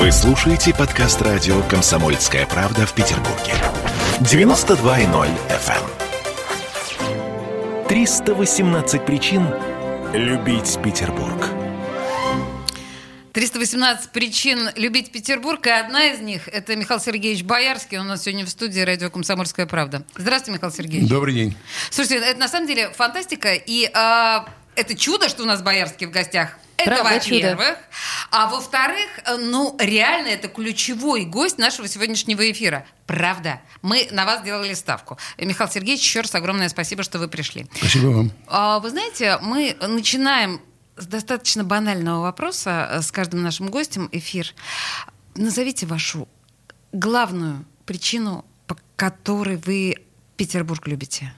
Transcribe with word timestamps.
Вы 0.00 0.10
слушаете 0.12 0.72
подкаст 0.72 1.20
радио 1.20 1.60
«Комсомольская 1.64 2.46
правда» 2.46 2.86
в 2.86 2.94
Петербурге. 2.94 3.52
92.0 4.20 5.28
FM. 5.50 5.84
318 7.86 9.04
причин 9.04 9.46
любить 10.14 10.78
Петербург. 10.82 11.46
318 13.34 14.10
причин 14.10 14.70
любить 14.74 15.12
Петербург, 15.12 15.66
и 15.66 15.70
одна 15.70 16.06
из 16.06 16.20
них– 16.20 16.48
это 16.50 16.76
Михаил 16.76 16.98
Сергеевич 16.98 17.44
Боярский. 17.44 17.98
Он 17.98 18.06
у 18.06 18.08
нас 18.08 18.22
сегодня 18.22 18.46
в 18.46 18.48
студии 18.48 18.80
радио 18.80 19.10
«Комсомольская 19.10 19.66
правда». 19.66 20.02
Здравствуйте, 20.16 20.56
Михаил 20.56 20.72
Сергеевич. 20.72 21.10
Добрый 21.10 21.34
день. 21.34 21.54
Слушайте, 21.90 22.24
это 22.24 22.40
на 22.40 22.48
самом 22.48 22.66
деле 22.66 22.88
фантастика, 22.88 23.52
и 23.52 23.90
а, 23.92 24.48
это 24.76 24.96
чудо, 24.96 25.28
что 25.28 25.42
у 25.42 25.46
нас 25.46 25.60
Боярский 25.60 26.06
в 26.06 26.10
гостях. 26.10 26.56
Это 26.80 26.90
Правда, 26.90 27.14
во-первых. 27.14 27.78
А 28.30 28.48
во-вторых, 28.48 29.08
э, 29.24 29.36
ну, 29.36 29.76
реально, 29.78 30.28
это 30.28 30.48
ключевой 30.48 31.24
гость 31.24 31.58
нашего 31.58 31.88
сегодняшнего 31.88 32.50
эфира. 32.50 32.86
Правда. 33.06 33.60
Мы 33.82 34.08
на 34.10 34.24
вас 34.24 34.42
делали 34.42 34.74
ставку. 34.74 35.18
Э, 35.36 35.44
Михаил 35.44 35.70
Сергеевич, 35.70 36.02
еще 36.02 36.20
раз 36.20 36.34
огромное 36.34 36.68
спасибо, 36.68 37.02
что 37.02 37.18
вы 37.18 37.28
пришли. 37.28 37.66
Спасибо 37.74 38.06
вам. 38.06 38.32
А, 38.46 38.78
Вы 38.78 38.90
знаете, 38.90 39.38
мы 39.42 39.76
начинаем 39.80 40.60
с 40.96 41.06
достаточно 41.06 41.64
банального 41.64 42.22
вопроса 42.22 42.88
э, 42.90 43.02
с 43.02 43.10
каждым 43.10 43.42
нашим 43.42 43.68
гостем 43.68 44.08
эфир. 44.12 44.54
Назовите 45.34 45.86
вашу 45.86 46.28
главную 46.92 47.64
причину, 47.86 48.44
по 48.66 48.76
которой 48.96 49.56
вы 49.56 49.96
Петербург 50.36 50.86
любите. 50.86 51.32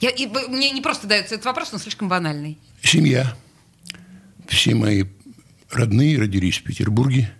Я, 0.00 0.10
и 0.10 0.26
мне 0.26 0.70
не 0.70 0.80
просто 0.80 1.06
дается 1.06 1.34
этот 1.34 1.46
вопрос, 1.46 1.72
но 1.72 1.78
слишком 1.78 2.08
банальный. 2.08 2.58
Семья. 2.82 3.34
Все 4.50 4.74
мои 4.74 5.04
родные 5.70 6.18
родились 6.18 6.58
в 6.58 6.64
Петербурге. 6.64 7.32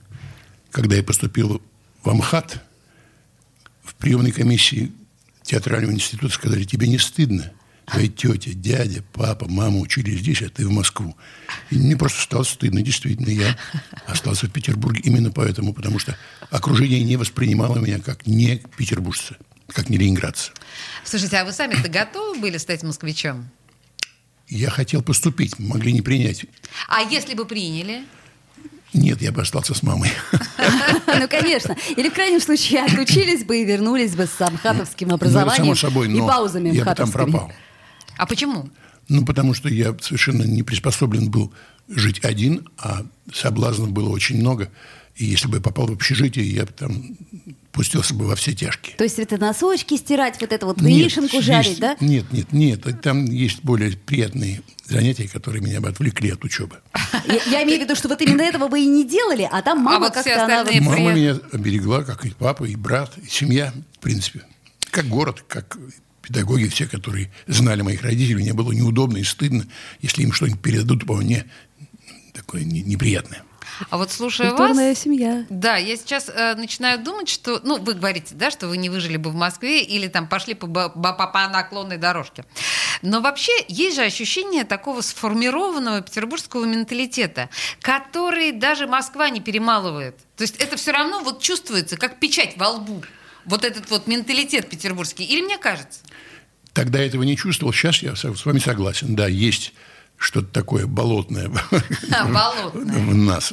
Когда 0.70 0.94
я 0.94 1.02
поступил 1.02 1.60
в 2.04 2.08
Амхат, 2.08 2.62
в 3.82 3.96
приемной 3.96 4.30
комиссии 4.30 4.92
театрального 5.42 5.92
института 5.92 6.32
сказали, 6.32 6.62
тебе 6.62 6.86
не 6.86 6.98
стыдно? 6.98 7.52
Твоя 7.86 8.06
тетя, 8.06 8.52
дядя, 8.54 9.02
папа, 9.12 9.48
мама 9.48 9.80
учились 9.80 10.20
здесь, 10.20 10.42
а 10.42 10.48
ты 10.48 10.64
в 10.64 10.70
Москву. 10.70 11.16
И 11.70 11.74
мне 11.74 11.96
просто 11.96 12.20
стало 12.22 12.44
стыдно. 12.44 12.80
Действительно, 12.80 13.30
я 13.30 13.58
остался 14.06 14.46
в 14.46 14.52
Петербурге 14.52 15.00
именно 15.02 15.32
поэтому, 15.32 15.74
потому 15.74 15.98
что 15.98 16.16
окружение 16.50 17.02
не 17.02 17.16
воспринимало 17.16 17.78
меня 17.80 17.98
как 17.98 18.28
не 18.28 18.62
петербуржца, 18.76 19.36
как 19.66 19.90
не 19.90 19.98
ленинградца. 19.98 20.52
Слушайте, 21.04 21.38
а 21.38 21.44
вы 21.44 21.52
сами-то 21.52 21.88
готовы 21.88 22.38
были 22.38 22.58
стать 22.58 22.84
москвичом? 22.84 23.50
Я 24.50 24.68
хотел 24.68 25.00
поступить, 25.02 25.58
могли 25.58 25.92
не 25.92 26.02
принять. 26.02 26.44
А 26.88 27.02
если 27.02 27.34
бы 27.34 27.46
приняли? 27.46 28.04
Нет, 28.92 29.22
я 29.22 29.30
бы 29.30 29.42
остался 29.42 29.74
с 29.74 29.82
мамой. 29.82 30.10
Ну, 31.18 31.28
конечно. 31.28 31.76
Или 31.96 32.08
в 32.08 32.14
крайнем 32.14 32.40
случае 32.40 32.84
отучились 32.84 33.44
бы 33.44 33.60
и 33.60 33.64
вернулись 33.64 34.14
бы 34.14 34.26
с 34.26 34.40
амхатовским 34.40 35.08
Ну, 35.08 35.16
это 35.16 35.24
образованием 35.26 35.56
само 35.56 35.74
собой, 35.74 36.06
и 36.06 36.10
но 36.10 36.26
паузами 36.26 36.70
я 36.70 36.84
бы 36.84 36.94
там 36.94 37.10
пропал. 37.10 37.52
А 38.16 38.26
почему? 38.26 38.70
Ну, 39.08 39.24
потому 39.24 39.52
что 39.54 39.68
я 39.68 39.94
совершенно 40.00 40.44
не 40.44 40.62
приспособлен 40.62 41.30
был 41.30 41.52
жить 41.88 42.24
один, 42.24 42.68
а 42.78 43.02
соблазнов 43.32 43.90
было 43.90 44.08
очень 44.10 44.36
много. 44.38 44.70
И 45.20 45.26
если 45.26 45.48
бы 45.48 45.58
я 45.58 45.60
попал 45.60 45.86
в 45.86 45.92
общежитие, 45.92 46.50
я 46.50 46.64
бы 46.64 46.72
там 46.72 47.14
пустился 47.72 48.14
бы 48.14 48.26
во 48.26 48.36
все 48.36 48.54
тяжкие. 48.54 48.96
То 48.96 49.04
есть 49.04 49.18
это 49.18 49.36
носочки 49.36 49.98
стирать, 49.98 50.40
вот 50.40 50.50
это 50.50 50.64
вот 50.64 50.80
Нет, 50.80 51.04
вишенку 51.04 51.36
есть- 51.36 51.46
жарить, 51.46 51.78
да? 51.78 51.94
Нет, 52.00 52.32
нет, 52.32 52.54
нет. 52.54 53.02
Там 53.02 53.26
есть 53.26 53.62
более 53.62 53.90
приятные 53.98 54.62
занятия, 54.86 55.28
которые 55.28 55.62
меня 55.62 55.82
бы 55.82 55.90
отвлекли 55.90 56.30
от 56.30 56.42
учебы. 56.42 56.78
Я, 57.50 57.62
имею 57.64 57.80
в 57.80 57.82
виду, 57.82 57.94
что 57.96 58.08
вот 58.08 58.18
именно 58.22 58.40
этого 58.40 58.68
вы 58.68 58.84
и 58.84 58.86
не 58.86 59.06
делали, 59.06 59.46
а 59.52 59.60
там 59.60 59.80
мама 59.80 60.06
вот 60.06 60.16
все 60.16 60.34
как-то 60.36 60.72
Мама 60.80 61.12
меня 61.12 61.38
оберегла, 61.52 62.02
как 62.02 62.24
и 62.24 62.30
папа, 62.30 62.64
и 62.64 62.74
брат, 62.74 63.12
и 63.22 63.26
семья, 63.28 63.74
в 63.96 63.98
принципе. 63.98 64.40
Как 64.90 65.06
город, 65.06 65.44
как 65.46 65.76
педагоги 66.22 66.66
все, 66.68 66.86
которые 66.86 67.30
знали 67.46 67.82
моих 67.82 68.00
родителей, 68.02 68.36
мне 68.36 68.54
было 68.54 68.72
неудобно 68.72 69.18
и 69.18 69.24
стыдно, 69.24 69.66
если 70.00 70.22
им 70.22 70.32
что-нибудь 70.32 70.62
передадут 70.62 71.04
по 71.04 71.16
мне 71.16 71.44
такое 72.32 72.64
не- 72.64 72.80
неприятное. 72.80 73.42
А 73.88 73.96
вот 73.96 74.12
слушая 74.12 74.50
Культурная 74.50 74.90
вас... 74.90 74.98
семья. 74.98 75.46
Да, 75.48 75.76
я 75.76 75.96
сейчас 75.96 76.28
э, 76.28 76.54
начинаю 76.54 76.98
думать, 76.98 77.28
что, 77.28 77.60
ну, 77.64 77.78
вы 77.78 77.94
говорите, 77.94 78.34
да, 78.34 78.50
что 78.50 78.68
вы 78.68 78.76
не 78.76 78.90
выжили 78.90 79.16
бы 79.16 79.30
в 79.30 79.34
Москве 79.34 79.82
или 79.82 80.08
там 80.08 80.28
пошли 80.28 80.54
по, 80.54 80.66
по, 80.66 80.88
по 80.88 81.48
наклонной 81.48 81.96
дорожке. 81.96 82.44
Но 83.02 83.20
вообще 83.20 83.52
есть 83.68 83.96
же 83.96 84.02
ощущение 84.02 84.64
такого 84.64 85.00
сформированного 85.00 86.02
петербургского 86.02 86.64
менталитета, 86.64 87.48
который 87.80 88.52
даже 88.52 88.86
Москва 88.86 89.30
не 89.30 89.40
перемалывает. 89.40 90.16
То 90.36 90.42
есть 90.42 90.56
это 90.56 90.76
все 90.76 90.92
равно 90.92 91.20
вот 91.20 91.40
чувствуется, 91.40 91.96
как 91.96 92.18
печать 92.18 92.56
во 92.56 92.70
лбу. 92.70 93.02
Вот 93.46 93.64
этот 93.64 93.88
вот 93.90 94.06
менталитет 94.06 94.68
петербургский. 94.68 95.24
Или 95.24 95.40
мне 95.40 95.56
кажется? 95.56 96.00
Тогда 96.72 97.00
я 97.00 97.06
этого 97.06 97.22
не 97.22 97.36
чувствовал, 97.36 97.72
сейчас 97.72 98.02
я 98.02 98.14
с 98.14 98.44
вами 98.44 98.58
согласен. 98.58 99.16
Да, 99.16 99.26
есть 99.26 99.72
что-то 100.20 100.48
такое 100.52 100.86
болотное 100.86 101.48
Болотное. 102.10 102.98
в 102.98 103.14
нас, 103.16 103.52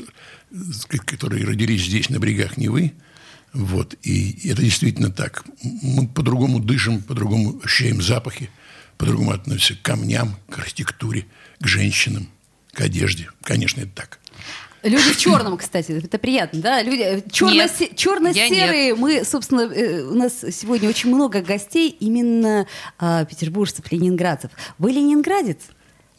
которые 1.06 1.46
родились 1.46 1.86
здесь, 1.86 2.10
на 2.10 2.18
берегах 2.20 2.58
Невы. 2.58 2.92
Вот. 3.54 3.96
И 4.04 4.50
это 4.50 4.62
действительно 4.62 5.10
так. 5.10 5.46
Мы 5.64 6.08
по-другому 6.08 6.60
дышим, 6.60 7.02
по-другому 7.02 7.60
ощущаем 7.64 8.02
запахи, 8.02 8.50
по-другому 8.98 9.32
относимся 9.32 9.76
к 9.76 9.82
камням, 9.82 10.36
к 10.50 10.60
архитектуре, 10.60 11.26
к 11.62 11.66
женщинам, 11.68 12.28
к 12.74 12.82
одежде. 12.82 13.30
Конечно, 13.44 13.82
это 13.82 13.92
так. 13.96 14.20
Люди 14.84 15.12
в 15.14 15.18
черном, 15.18 15.58
кстати, 15.58 15.92
это 15.94 16.18
приятно, 16.18 16.62
да? 16.62 16.84
Люди 16.84 17.02
э, 17.02 17.22
черно- 17.32 17.54
Нет, 17.54 17.72
се- 17.76 17.96
черно-серые. 17.96 18.94
Мы, 18.94 19.24
собственно, 19.24 19.62
э, 19.62 20.04
у 20.04 20.14
нас 20.14 20.34
сегодня 20.52 20.90
очень 20.90 21.10
много 21.16 21.42
гостей 21.42 21.90
именно 21.90 22.68
а, 23.00 23.24
петербуржцев, 23.26 23.90
ленинградцев. 23.92 24.52
Вы 24.78 24.92
ленинградец? 24.92 25.60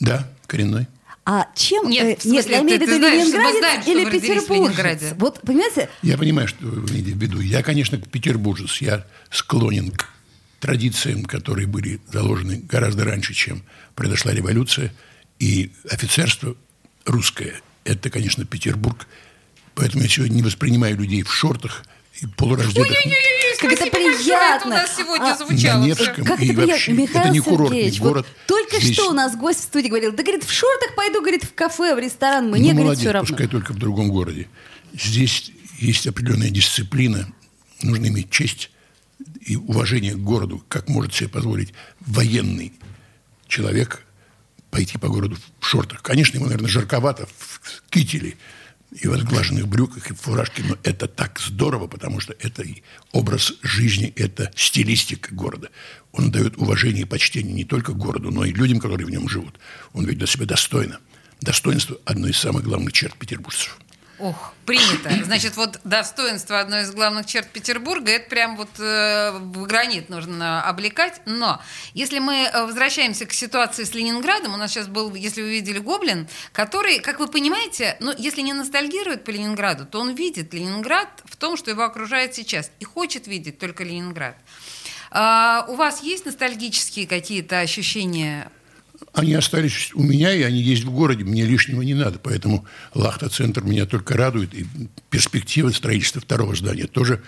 Да, 0.01 0.29
коренной. 0.49 0.89
А 1.25 1.47
чем? 1.55 1.89
Нет, 1.91 2.05
э, 2.05 2.17
в 2.17 2.23
смысле, 2.23 2.53
я 2.53 2.63
имею 2.63 2.81
в 2.81 2.85
ты- 2.85 2.87
виду 2.91 3.07
ленинградец 3.07 3.59
знаем, 3.59 3.83
или 3.83 4.11
петербуржец? 4.11 4.49
Ленинграде. 4.51 5.15
Вот, 5.19 5.41
понимаете, 5.43 5.91
Я 6.03 6.17
понимаю, 6.17 6.49
что 6.49 6.67
вы 6.67 6.91
имеете 6.91 7.13
в 7.13 7.19
виду. 7.23 7.41
Я, 7.41 7.63
конечно, 7.63 7.99
петербуржец. 7.99 8.81
Я 8.81 9.07
склонен 9.31 9.91
к 9.91 10.09
традициям, 10.59 11.25
которые 11.25 11.67
были 11.67 12.01
заложены 12.11 12.63
гораздо 12.67 13.05
раньше, 13.05 13.35
чем 13.35 13.63
произошла 13.95 14.33
революция. 14.33 14.93
И 15.39 15.71
офицерство 15.91 16.57
русское– 17.05 17.61
это, 17.85 18.09
конечно, 18.11 18.45
Петербург. 18.47 19.07
Поэтому 19.75 20.03
я 20.05 20.09
сегодня 20.09 20.35
не 20.37 20.43
воспринимаю 20.43 20.97
людей 20.97 21.23
в 21.23 21.33
шортах 21.33 21.85
и. 22.21 22.27
Как 23.61 23.73
это 23.73 23.91
большое, 23.91 23.91
это 23.91 23.97
у 23.97 24.19
приятно. 24.19 24.71
нас 24.71 24.97
сегодня 24.97 25.33
А, 25.33 25.37
звучало. 25.37 25.81
на. 25.81 25.87
Невском. 25.87 26.25
как 26.25 26.41
И 26.41 26.45
это 26.45 26.53
приятно. 26.55 26.67
вообще, 26.67 26.93
Михаил 26.93 27.21
это 27.25 27.29
не 27.31 27.41
курортный 27.41 27.77
Сергеевич, 27.79 28.01
город. 28.01 28.27
Вот 28.29 28.47
только 28.47 28.81
Здесь- 28.81 28.95
что 28.95 29.11
у 29.11 29.13
нас 29.13 29.37
гость 29.37 29.61
в 29.61 29.63
студии 29.65 29.89
говорил, 29.89 30.13
да, 30.13 30.23
говорит, 30.23 30.45
в 30.45 30.53
шортах 30.53 30.95
пойду, 30.95 31.21
говорит, 31.21 31.45
в 31.45 31.55
кафе, 31.55 31.95
в 31.95 31.99
ресторан. 31.99 32.51
Мне, 32.51 32.59
ну, 32.59 32.59
говорит, 32.69 32.79
молодец, 32.85 33.01
все 33.01 33.11
равно. 33.13 33.29
пускай 33.29 33.47
только 33.49 33.73
в 33.73 33.79
другом 33.79 34.11
городе. 34.11 34.49
Здесь 34.95 35.51
есть 35.79 36.07
определенная 36.07 36.51
дисциплина. 36.51 37.29
Нужно 37.83 38.07
иметь 38.07 38.31
честь 38.31 38.71
и 39.41 39.57
уважение 39.57 40.15
к 40.15 40.19
городу, 40.19 40.65
как 40.69 40.89
может 40.89 41.15
себе 41.15 41.29
позволить 41.29 41.73
военный 42.01 42.73
человек 43.49 44.05
пойти 44.71 44.99
по 44.99 45.09
городу 45.09 45.37
в 45.61 45.67
шортах. 45.67 46.03
Конечно, 46.03 46.37
ему, 46.37 46.47
наверное, 46.47 46.69
жарковато 46.69 47.27
в 47.39 47.83
кителе 47.91 48.37
и 48.93 49.07
в 49.07 49.13
отглаженных 49.13 49.69
брюках, 49.69 50.11
и 50.11 50.15
в 50.15 50.21
фуражке, 50.21 50.63
но 50.67 50.79
это 50.83 51.07
так 51.09 51.39
здорово, 51.41 51.87
потому 51.87 52.21
что 52.21 52.35
это 52.39 52.65
образ 53.13 53.53
жизни, 53.63 54.13
это 54.17 54.51
стилистика 54.57 55.35
города. 55.35 55.71
Он 56.13 56.31
дает 56.31 56.57
уважение 56.57 57.03
и 57.03 57.07
почтение 57.07 57.53
не 57.53 57.65
только 57.65 57.93
городу, 57.93 58.31
но 58.31 58.45
и 58.45 58.53
людям, 58.53 58.81
которые 58.81 59.07
в 59.07 59.11
нем 59.11 59.29
живут. 59.29 59.59
Он 59.93 60.07
ведет 60.07 60.29
себя 60.29 60.47
достойно. 60.47 60.99
Достоинство– 61.41 61.99
одно 62.05 62.29
из 62.29 62.39
самых 62.39 62.65
главных 62.65 62.93
черт 62.93 63.17
петербуржцев. 63.17 63.79
Ох, 64.19 64.53
принято. 64.67 65.11
Значит, 65.25 65.57
вот 65.57 65.81
достоинство 65.85 66.59
одной 66.59 66.83
из 66.83 66.91
главных 66.91 67.27
черт 67.27 67.49
Петербурга, 67.51 68.11
это 68.11 68.29
прям 68.29 68.57
вот 68.57 68.69
э, 68.81 69.31
в 69.39 69.65
гранит 69.67 70.09
нужно 70.09 70.63
облекать. 70.65 71.21
Но 71.25 71.61
если 71.95 72.19
мы 72.19 72.51
э, 72.53 72.65
возвращаемся 72.65 73.27
к 73.27 73.33
ситуации 73.33 73.85
с 73.85 73.95
Ленинградом, 73.95 74.55
у 74.55 74.57
нас 74.57 74.73
сейчас 74.73 74.89
был, 74.89 75.15
если 75.15 75.43
вы 75.43 75.51
видели, 75.51 75.79
Гоблин, 75.79 76.27
который, 76.53 76.99
как 76.99 77.21
вы 77.21 77.29
понимаете, 77.29 77.97
ну, 78.01 78.13
если 78.19 78.41
не 78.41 78.53
ностальгирует 78.53 79.25
по 79.25 79.31
Ленинграду, 79.31 79.87
то 79.87 80.01
он 80.01 80.15
видит 80.15 80.53
Ленинград 80.53 81.09
в 81.25 81.37
том, 81.37 81.57
что 81.57 81.71
его 81.71 81.85
окружает 81.85 82.35
сейчас, 82.35 82.73
и 82.81 82.85
хочет 82.85 83.29
видеть 83.29 83.59
только 83.59 83.85
Ленинград. 83.85 84.37
А, 85.11 85.65
у 85.69 85.75
вас 85.75 86.03
есть 86.03 86.27
ностальгические 86.27 87.07
какие-то 87.07 87.61
ощущения 87.61 88.51
Они 89.19 89.35
остались 89.35 89.91
у 89.95 90.03
меня, 90.05 90.33
и 90.33 90.43
они 90.43 90.61
есть 90.61 90.85
в 90.85 90.93
городе. 90.93 91.25
Мне 91.25 91.45
лишнего 91.45 91.83
не 91.83 91.95
надо. 91.95 92.21
Поэтому 92.21 92.65
Лахта-центр 92.95 93.65
меня 93.65 93.85
только 93.85 94.17
радует. 94.17 94.55
И 94.55 94.65
перспектива 95.11 95.71
строительства 95.71 96.21
второго 96.21 96.55
здания 96.55 96.87
тоже 96.87 97.21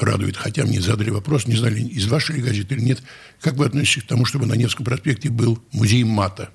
радует. 0.00 0.36
Хотя 0.36 0.64
мне 0.64 0.80
задали 0.80 1.10
вопрос, 1.10 1.46
не 1.46 1.54
знали, 1.54 1.80
из 1.80 2.08
вашей 2.08 2.40
газеты 2.40 2.74
или 2.74 2.82
нет, 2.82 3.02
как 3.40 3.54
вы 3.54 3.66
относитесь 3.66 4.02
к 4.02 4.08
тому, 4.08 4.24
чтобы 4.24 4.46
на 4.46 4.54
Невском 4.54 4.84
проспекте 4.84 5.30
был 5.30 5.62
музей 5.70 6.02
мата? 6.02 6.50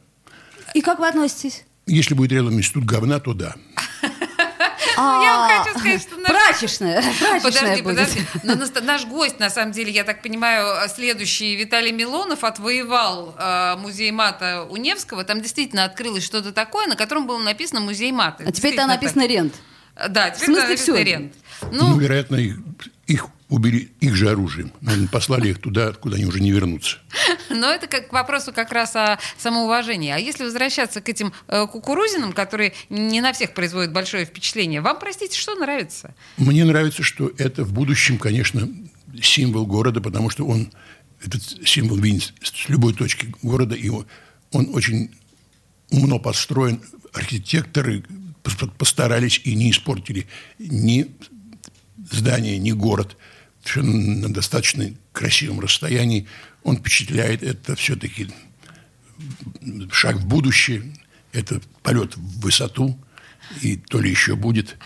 И 0.73 0.81
как 0.81 0.99
вы 0.99 1.07
относитесь? 1.07 1.63
Если 1.85 2.13
будет 2.13 2.33
рядом 2.33 2.55
институт 2.55 2.83
говна, 2.83 3.19
то 3.21 3.33
да. 3.33 3.55
Я 4.97 5.37
вам 5.37 5.63
хочу 5.63 5.79
сказать, 5.79 6.01
что 6.01 6.17
наш- 6.17 6.27
Прачечная. 6.31 7.01
Прачечная 7.19 7.41
Подожди, 7.41 7.81
будет. 7.81 7.97
подожди. 7.97 8.25
Но 8.43 8.81
наш 8.81 9.05
гость, 9.05 9.39
на 9.39 9.49
самом 9.49 9.71
деле, 9.71 9.91
я 9.91 10.03
так 10.03 10.21
понимаю, 10.21 10.89
следующий 10.89 11.55
Виталий 11.55 11.91
Милонов 11.91 12.43
отвоевал 12.43 13.35
э, 13.37 13.75
музей 13.77 14.11
мата 14.11 14.65
у 14.69 14.77
Невского. 14.77 15.23
Там 15.23 15.41
действительно 15.41 15.83
открылось 15.83 16.23
что-то 16.23 16.51
такое, 16.51 16.87
на 16.87 16.95
котором 16.95 17.27
было 17.27 17.37
написано 17.39 17.81
музей 17.81 18.11
мата. 18.11 18.43
А 18.47 18.51
теперь 18.51 18.75
там 18.75 18.89
написано 18.89 19.27
рент. 19.27 19.53
Да, 20.09 20.29
теперь 20.29 20.45
смысле 20.45 20.61
там 20.61 20.69
написано 20.69 20.97
всё? 20.97 21.05
рент. 21.05 21.33
Ну, 21.71 21.89
Ну, 21.89 21.99
вероятно, 21.99 22.35
их, 22.35 22.57
их 23.07 23.27
убери 23.49 23.91
их 23.99 24.15
же 24.15 24.29
оружием. 24.29 24.71
Наверное, 24.81 25.07
послали 25.07 25.49
их 25.49 25.59
туда, 25.59 25.87
откуда 25.87 26.17
они 26.17 26.25
уже 26.25 26.39
не 26.39 26.51
вернутся. 26.51 26.97
но 27.49 27.71
это 27.71 27.87
как 27.87 28.09
к 28.09 28.13
вопросу 28.13 28.51
как 28.53 28.71
раз 28.71 28.95
о 28.95 29.19
самоуважении. 29.37 30.11
А 30.11 30.17
если 30.17 30.43
возвращаться 30.43 31.01
к 31.01 31.09
этим 31.09 31.33
э, 31.47 31.65
кукурузинам, 31.67 32.33
которые 32.33 32.73
не 32.89 33.21
на 33.21 33.33
всех 33.33 33.53
производят 33.53 33.93
большое 33.93 34.25
впечатление, 34.25 34.81
вам, 34.81 34.99
простите, 34.99 35.37
что 35.37 35.55
нравится? 35.55 36.13
Мне 36.37 36.65
нравится, 36.65 37.03
что 37.03 37.31
это 37.37 37.63
в 37.63 37.73
будущем, 37.73 38.17
конечно, 38.17 38.67
символ 39.21 39.65
города, 39.65 40.01
потому 40.01 40.29
что 40.29 40.45
он, 40.45 40.71
этот 41.23 41.41
символ 41.67 41.97
виден 41.97 42.21
с 42.21 42.69
любой 42.69 42.93
точки 42.93 43.33
города, 43.41 43.75
и 43.75 43.89
он, 43.89 44.05
он 44.51 44.69
очень 44.73 45.11
умно 45.89 46.19
построен. 46.19 46.81
Архитекторы 47.13 48.03
постарались 48.77 49.41
и 49.43 49.55
не 49.55 49.71
испортили 49.71 50.27
ни 50.59 51.07
здание, 52.11 52.57
ни 52.57 52.71
город. 52.71 53.17
Совершенно 53.63 54.27
на 54.27 54.33
достаточно 54.33 54.93
красивом 55.11 55.59
расстоянии. 55.59 56.27
Он 56.63 56.77
впечатляет. 56.77 57.43
Это 57.43 57.75
все-таки 57.75 58.29
шаг 59.91 60.17
в 60.17 60.27
будущее. 60.27 60.93
Это 61.33 61.61
полет 61.83 62.15
в 62.15 62.39
высоту. 62.39 62.97
И 63.61 63.77
то 63.77 63.99
ли 63.99 64.09
еще 64.09 64.35
будет. 64.35 64.77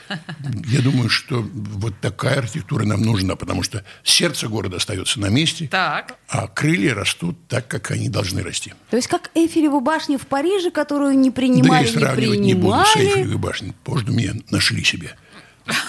Я 0.67 0.81
думаю, 0.81 1.09
что 1.09 1.41
вот 1.53 1.93
такая 1.99 2.39
архитектура 2.39 2.83
нам 2.85 3.01
нужна, 3.01 3.35
потому 3.35 3.63
что 3.63 3.83
сердце 4.03 4.47
города 4.47 4.77
остается 4.77 5.19
на 5.19 5.27
месте, 5.29 5.67
Так. 5.67 6.17
а 6.27 6.47
крылья 6.47 6.93
растут 6.93 7.37
так, 7.47 7.67
как 7.67 7.91
они 7.91 8.09
должны 8.09 8.43
расти. 8.43 8.73
То 8.89 8.97
есть 8.97 9.07
как 9.07 9.31
Эйфелева 9.35 9.79
башня 9.79 10.17
в 10.17 10.27
Париже, 10.27 10.71
которую 10.71 11.17
не 11.17 11.29
да 11.29 11.35
принимали, 11.35 11.85
я 11.85 11.91
не 11.91 11.97
сравнивать 11.97 12.39
не 12.39 12.53
буду 12.53 12.83
с 12.85 12.93
принимали. 12.93 13.09
Эйфелевой 13.19 13.37
башней. 13.37 13.73
Позже 13.83 14.05
меня 14.07 14.33
нашли 14.49 14.83
себе 14.83 15.15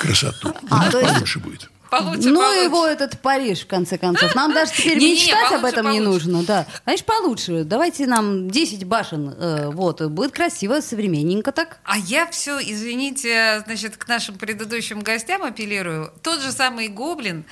красоту. 0.00 0.48
У 0.50 0.54
А, 0.70 0.76
нас 0.84 0.90
то 0.92 1.00
есть- 1.00 1.12
получше 1.14 1.38
будет. 1.40 1.70
Получше, 1.92 2.28
ну 2.30 2.40
получше. 2.40 2.60
его 2.64 2.86
этот 2.86 3.20
Париж, 3.20 3.60
в 3.60 3.66
конце 3.66 3.98
концов. 3.98 4.34
Нам 4.34 4.52
даже 4.54 4.72
теперь 4.72 4.98
Не-не-не, 4.98 5.14
мечтать 5.14 5.52
об 5.52 5.60
получше, 5.60 5.66
этом 5.80 5.92
не 5.92 6.00
нужно. 6.00 6.42
Да. 6.42 6.66
Конечно, 6.84 7.06
получше. 7.06 7.64
Давайте 7.64 8.06
нам 8.06 8.50
10 8.50 8.84
башен. 8.84 9.34
э, 9.38 9.68
вот. 9.70 10.00
Будет 10.02 10.32
красиво, 10.32 10.80
современненько 10.80 11.52
так. 11.52 11.78
А 11.84 11.98
я 11.98 12.26
все, 12.30 12.58
извините, 12.60 13.62
значит, 13.66 13.96
к 13.98 14.08
нашим 14.08 14.36
предыдущим 14.36 15.00
гостям 15.00 15.42
апеллирую. 15.42 16.12
Тот 16.22 16.40
же 16.40 16.50
самый 16.52 16.88
Гоблин. 16.88 17.44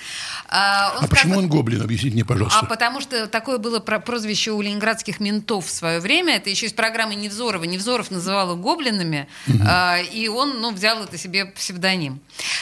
а, 0.49 0.95
он 0.99 1.05
А 1.05 1.09
почему 1.09 1.39
он 1.39 1.49
гоблин? 1.49 1.83
Объясните 1.83 2.15
мне, 2.15 2.25
пожалуйста. 2.25 2.61
А 2.61 2.65
потому 2.65 3.01
что 3.01 3.27
такое 3.27 3.59
было 3.59 3.79
про- 3.81 4.01
прозвище 4.01 4.53
у 4.53 4.61
ленинградских 4.63 5.21
ментов 5.21 5.67
в 5.67 5.71
свое 5.71 6.01
время. 6.01 6.37
Это 6.37 6.49
еще 6.51 6.67
из 6.67 6.73
программы 6.73 7.15
Невзорова. 7.15 7.65
Невзоров 7.65 8.11
называл 8.11 8.55
их 8.55 8.61
гоблинами, 8.61 9.29
а, 9.69 9.99
и 9.99 10.29
он 10.29 10.61
ну, 10.61 10.73
взял 10.73 11.03
это 11.03 11.19
себе 11.19 11.45
псевдоним. 11.47 12.21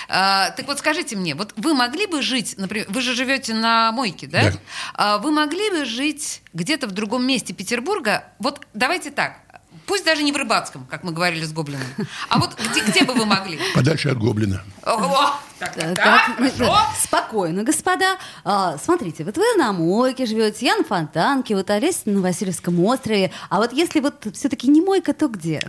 А, 0.09 0.51
так 0.51 0.67
вот, 0.67 0.79
скажите 0.79 1.17
мне, 1.17 1.35
вот 1.35 1.53
вы 1.57 1.68
могли 1.75 2.07
бы 2.07 2.23
жить, 2.23 2.55
например, 2.57 2.87
вы 2.89 3.01
же 3.01 3.15
живете 3.15 3.55
на 3.55 3.93
Мойке, 3.93 4.27
да? 4.27 4.51
Да. 4.51 4.59
А 4.95 5.19
вы 5.19 5.31
могли 5.31 5.71
бы 5.71 5.85
жить 5.85 6.43
где-то 6.53 6.87
в 6.87 6.93
другом 6.93 7.27
месте 7.27 7.53
Петербурга? 7.53 8.25
Вот 8.39 8.67
давайте 8.75 9.11
так. 9.11 9.39
Пусть 9.87 10.05
даже 10.05 10.23
не 10.23 10.33
в 10.33 10.37
Рыбацком, 10.37 10.87
как 10.91 11.03
мы 11.03 11.13
говорили 11.13 11.45
с 11.45 11.53
Гоблином. 11.53 11.87
А 12.29 12.39
вот 12.39 12.59
где, 12.59 12.81
где 12.83 13.05
бы 13.05 13.15
вы 13.15 13.25
могли? 13.25 13.59
Подальше 13.75 14.11
от 14.11 14.19
гоблина. 14.19 14.63
О, 14.83 15.41
так, 15.59 15.75
так, 15.75 15.95
так, 15.95 16.37
так. 16.59 16.79
Спокойно, 17.03 17.63
господа. 17.63 18.19
А, 18.45 18.77
смотрите, 18.77 19.25
вот 19.25 19.39
вы 19.39 19.45
на 19.57 19.73
Мойке 19.73 20.27
живете, 20.27 20.67
я 20.67 20.77
на 20.77 20.85
Фонтанке, 20.85 21.55
вот 21.57 21.71
Олесь 21.71 22.03
на 22.05 22.21
Васильевском 22.21 22.79
острове. 22.85 23.31
А 23.49 23.57
вот 23.57 23.73
если 23.73 24.01
вот 24.01 24.27
все-таки 24.35 24.69
не 24.69 24.83
Мойка, 24.83 25.15
то 25.15 25.29
где? 25.29 25.63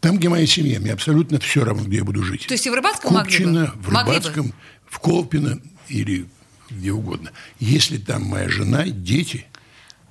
Там, 0.00 0.16
где 0.16 0.28
моя 0.28 0.46
семья, 0.46 0.80
мне 0.80 0.92
абсолютно 0.92 1.38
все 1.38 1.62
равно, 1.62 1.84
где 1.84 1.98
я 1.98 2.04
буду 2.04 2.22
жить. 2.22 2.46
То 2.46 2.54
есть 2.54 2.66
и 2.66 2.70
в 2.70 2.74
Рыбацком 2.74 3.12
могли 3.12 3.38
бы? 3.38 3.44
Купчино, 3.44 3.72
в 3.76 3.92
Могли 3.92 4.18
бы. 4.18 4.52
В 4.90 4.98
Колпино 4.98 5.58
или 5.88 6.26
где 6.68 6.92
угодно. 6.92 7.32
Если 7.58 7.96
там 7.96 8.24
моя 8.24 8.48
жена, 8.48 8.84
дети, 8.86 9.46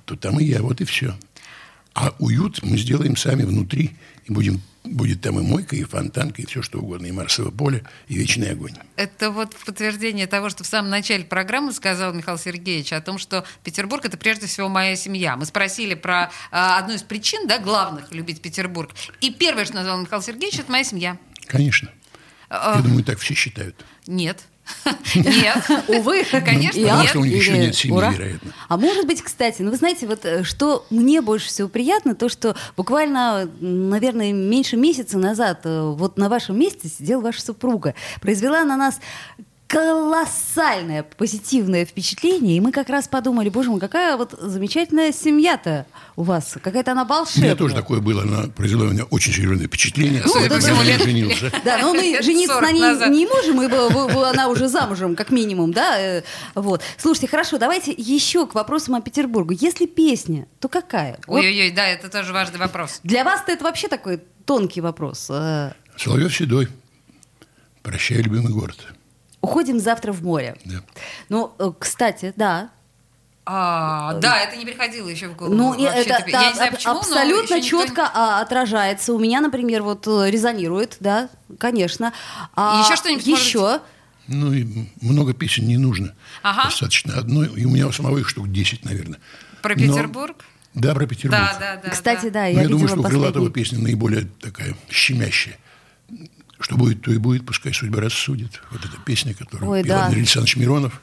то 0.04 0.16
там 0.16 0.40
и 0.40 0.44
я, 0.44 0.62
вот 0.62 0.80
и 0.80 0.84
все. 0.84 1.16
А 1.94 2.14
уют 2.18 2.62
мы 2.62 2.76
сделаем 2.78 3.16
сами 3.16 3.42
внутри, 3.42 3.96
и 4.24 4.32
будем, 4.32 4.60
будет 4.84 5.20
там 5.20 5.38
и 5.38 5.42
мойка, 5.42 5.74
и 5.76 5.82
фонтанка, 5.84 6.40
и 6.40 6.46
все 6.46 6.62
что 6.62 6.78
угодно, 6.78 7.06
и 7.06 7.12
Марсово 7.12 7.50
поле, 7.50 7.84
и 8.08 8.16
вечный 8.16 8.50
огонь. 8.52 8.74
Это 8.96 9.30
вот 9.30 9.56
подтверждение 9.56 10.26
того, 10.26 10.50
что 10.50 10.64
в 10.64 10.66
самом 10.66 10.90
начале 10.90 11.24
программы 11.24 11.72
сказал 11.72 12.12
Михаил 12.12 12.38
Сергеевич 12.38 12.92
о 12.92 13.00
том, 13.00 13.18
что 13.18 13.44
Петербург 13.64 14.04
это 14.04 14.16
прежде 14.16 14.46
всего 14.46 14.68
моя 14.68 14.96
семья. 14.96 15.36
Мы 15.36 15.46
спросили 15.46 15.94
про 15.94 16.30
а, 16.50 16.78
одну 16.78 16.94
из 16.94 17.02
причин, 17.02 17.46
да, 17.46 17.58
главных 17.58 18.12
любить 18.12 18.40
Петербург. 18.40 18.94
И 19.20 19.30
первое, 19.32 19.64
что 19.64 19.74
назвал 19.74 20.00
Михаил 20.00 20.22
Сергеевич, 20.22 20.60
это 20.60 20.70
моя 20.70 20.84
семья. 20.84 21.18
Конечно. 21.46 21.90
А, 22.48 22.76
Я 22.76 22.82
думаю, 22.82 23.04
так 23.04 23.18
все 23.18 23.34
считают. 23.34 23.84
Нет. 24.06 24.46
Нет. 25.14 25.64
Увы, 25.88 26.24
Конечно, 26.30 26.80
Потому 26.82 27.00
нет. 27.00 27.10
что 27.10 27.18
у 27.20 27.24
них 27.24 27.36
еще 27.36 27.58
нет 27.58 27.74
семьи, 27.74 27.96
ура. 27.96 28.10
вероятно. 28.10 28.52
А 28.68 28.76
может 28.76 29.06
быть, 29.06 29.22
кстати, 29.22 29.62
ну 29.62 29.70
вы 29.70 29.76
знаете, 29.76 30.06
вот 30.06 30.24
э, 30.24 30.44
что 30.44 30.86
мне 30.90 31.20
больше 31.20 31.48
всего 31.48 31.68
приятно, 31.68 32.14
то, 32.14 32.28
что 32.28 32.54
буквально, 32.76 33.48
наверное, 33.60 34.32
меньше 34.32 34.76
месяца 34.76 35.18
назад 35.18 35.60
э, 35.64 35.82
вот 35.96 36.16
на 36.18 36.28
вашем 36.28 36.58
месте 36.58 36.88
сидела 36.88 37.20
ваша 37.20 37.42
супруга. 37.42 37.94
Произвела 38.20 38.64
на 38.64 38.76
нас 38.76 39.00
колоссальное 39.70 41.04
позитивное 41.04 41.84
впечатление, 41.84 42.56
и 42.56 42.60
мы 42.60 42.72
как 42.72 42.88
раз 42.88 43.06
подумали, 43.06 43.48
боже 43.48 43.70
мой, 43.70 43.78
какая 43.78 44.16
вот 44.16 44.34
замечательная 44.40 45.12
семья-то 45.12 45.86
у 46.16 46.24
вас, 46.24 46.56
какая-то 46.60 46.92
она 46.92 47.04
У 47.04 47.06
волшебная. 47.06 47.50
меня 47.50 47.56
тоже 47.56 47.74
такое 47.76 48.00
было, 48.00 48.22
она 48.22 48.48
произвела 48.48 48.84
на 48.86 48.90
меня 48.92 49.04
очень 49.04 49.32
серьезное 49.32 49.68
впечатление. 49.68 50.22
Когда 50.22 50.58
всему, 50.58 50.82
я 50.82 50.96
лет- 50.96 51.02
женился. 51.02 51.52
Да, 51.64 51.78
но 51.78 51.94
мы 51.94 52.02
Лет 52.02 52.24
жениться 52.24 52.54
40 52.54 52.62
на 52.68 52.72
ней 52.72 52.80
назад. 52.80 53.10
не 53.10 53.26
можем, 53.26 53.62
ибо 53.62 54.28
она 54.28 54.48
уже 54.48 54.68
замужем, 54.68 55.14
как 55.14 55.30
минимум, 55.30 55.72
да? 55.72 56.00
э, 56.00 56.22
Вот. 56.56 56.82
Слушайте, 56.98 57.28
хорошо, 57.28 57.58
давайте 57.58 57.92
еще 57.96 58.46
к 58.46 58.54
вопросам 58.54 58.96
о 58.96 59.00
Петербурге. 59.00 59.56
Если 59.60 59.86
песня, 59.86 60.46
то 60.58 60.68
какая? 60.68 61.18
Вот 61.26 61.38
Ой-ой-ой, 61.38 61.70
да, 61.70 61.86
это 61.86 62.08
тоже 62.08 62.32
важный 62.32 62.58
вопрос. 62.58 63.00
для 63.04 63.22
вас-то 63.24 63.52
это 63.52 63.62
вообще 63.64 63.86
такой 63.88 64.20
тонкий 64.44 64.80
вопрос. 64.80 65.28
Э, 65.30 65.72
Соловьев 65.96 66.34
Седой. 66.34 66.68
Прощай, 67.82 68.18
любимый 68.18 68.52
город. 68.52 68.76
Уходим 69.40 69.80
завтра 69.80 70.12
в 70.12 70.22
море. 70.22 70.56
Да. 70.64 70.82
Ну, 71.28 71.52
э, 71.58 71.70
кстати, 71.78 72.32
да. 72.36 72.70
А, 73.46 74.14
да, 74.14 74.38
это 74.38 74.56
не 74.56 74.66
приходило 74.66 75.08
еще 75.08 75.28
в 75.28 75.36
голову. 75.36 75.54
Ну, 75.54 75.70
вообще-то. 75.70 76.14
это 76.14 76.30
Я 76.30 76.32
да, 76.40 76.48
не 76.50 76.54
знаю, 76.54 76.68
аб- 76.70 76.76
почему, 76.76 76.94
но 76.94 77.00
абсолютно 77.00 77.54
еще 77.54 77.76
никто 77.76 77.86
четко 77.86 78.10
а, 78.14 78.40
отражается. 78.42 79.12
У 79.14 79.18
меня, 79.18 79.40
например, 79.40 79.82
вот 79.82 80.06
э, 80.06 80.30
резонирует, 80.30 80.98
да, 81.00 81.30
конечно. 81.58 82.12
А 82.54 82.82
Еще 82.84 82.96
что-нибудь, 82.96 83.26
может 83.26 83.44
Еще. 83.44 83.80
Ну, 84.28 84.52
и 84.52 84.66
много 85.00 85.32
песен 85.32 85.66
не 85.66 85.78
нужно. 85.78 86.14
Ага. 86.42 86.64
Достаточно 86.64 87.14
одной. 87.18 87.48
И 87.48 87.64
у 87.64 87.70
меня 87.70 87.88
у 87.88 87.92
самого 87.92 88.18
их 88.18 88.28
штук 88.28 88.52
10, 88.52 88.84
наверное. 88.84 89.18
Про 89.62 89.74
Но- 89.74 89.80
Петербург? 89.80 90.44
Да, 90.74 90.94
про 90.94 91.06
Петербург. 91.06 91.42
Да, 91.42 91.56
да, 91.58 91.80
да. 91.82 91.90
Кстати, 91.90 92.28
да, 92.28 92.42
Но 92.42 92.46
я, 92.46 92.48
я, 92.48 92.62
видела 92.62 92.70
думаю, 92.78 92.88
что 92.88 93.00
у 93.00 93.02
Крылатова 93.02 93.46
последний. 93.48 93.52
песня 93.52 93.78
наиболее 93.80 94.28
такая 94.40 94.76
щемящая. 94.88 95.56
Что 96.60 96.76
будет, 96.76 97.02
то 97.02 97.10
и 97.10 97.16
будет, 97.16 97.46
пускай 97.46 97.72
судьба 97.72 98.00
рассудит. 98.00 98.60
Вот 98.70 98.84
эта 98.84 98.96
песня, 99.04 99.34
которую 99.34 99.70
Ой, 99.70 99.82
пел 99.82 99.96
да. 99.96 100.04
Андрей 100.06 100.20
Александрович 100.20 100.56
Миронов. 100.56 101.00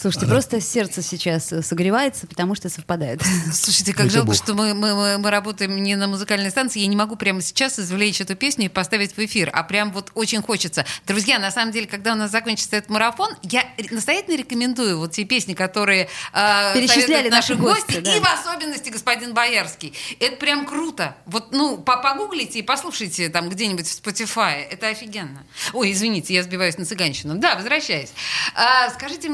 Слушайте, 0.00 0.26
Она- 0.26 0.34
просто 0.34 0.60
сердце 0.60 1.02
сейчас 1.02 1.52
э, 1.52 1.62
согревается, 1.62 2.26
потому 2.26 2.54
что 2.54 2.68
совпадает. 2.68 3.20
Слушайте, 3.52 3.92
как 3.92 4.06
Это 4.06 4.14
жалко, 4.14 4.26
Бог. 4.28 4.36
что 4.36 4.54
мы, 4.54 4.72
мы, 4.74 5.18
мы, 5.18 5.30
работаем 5.30 5.82
не 5.82 5.96
на 5.96 6.06
музыкальной 6.06 6.50
станции. 6.50 6.80
Я 6.80 6.86
не 6.86 6.94
могу 6.96 7.16
прямо 7.16 7.40
сейчас 7.42 7.78
извлечь 7.78 8.20
эту 8.20 8.36
песню 8.36 8.66
и 8.66 8.68
поставить 8.68 9.16
в 9.16 9.18
эфир, 9.18 9.50
а 9.52 9.64
прям 9.64 9.90
вот 9.92 10.12
очень 10.14 10.40
хочется. 10.40 10.84
Друзья, 11.06 11.38
на 11.40 11.50
самом 11.50 11.72
деле, 11.72 11.86
когда 11.86 12.12
у 12.12 12.16
нас 12.16 12.30
закончится 12.30 12.76
этот 12.76 12.90
марафон, 12.90 13.30
я 13.42 13.64
настоятельно 13.90 14.36
рекомендую 14.36 14.98
вот 14.98 15.12
те 15.12 15.24
песни, 15.24 15.54
которые 15.54 16.08
э, 16.32 16.74
Перечисляли 16.74 17.28
наши 17.28 17.56
гости, 17.56 17.86
гости, 17.86 18.00
да. 18.00 18.16
и 18.16 18.20
в 18.20 18.24
особенности 18.24 18.90
господин 18.90 19.34
Боярский. 19.34 19.94
Это 20.20 20.36
прям 20.36 20.64
круто. 20.66 21.16
Вот, 21.26 21.52
ну, 21.52 21.76
по- 21.76 21.96
погуглите 21.96 22.60
и 22.60 22.62
послушайте 22.62 23.28
там 23.30 23.48
где-нибудь 23.48 23.86
в 23.88 24.00
Spotify. 24.02 24.60
Это 24.70 24.88
офигенно. 24.88 25.44
Ой, 25.72 25.90
извините, 25.90 26.34
я 26.34 26.42
сбиваюсь 26.44 26.78
на 26.78 26.84
цыганщину. 26.84 27.34
Да, 27.38 27.56
возвращаясь. 27.56 28.12
А, 28.54 28.90
скажите, 28.90 29.30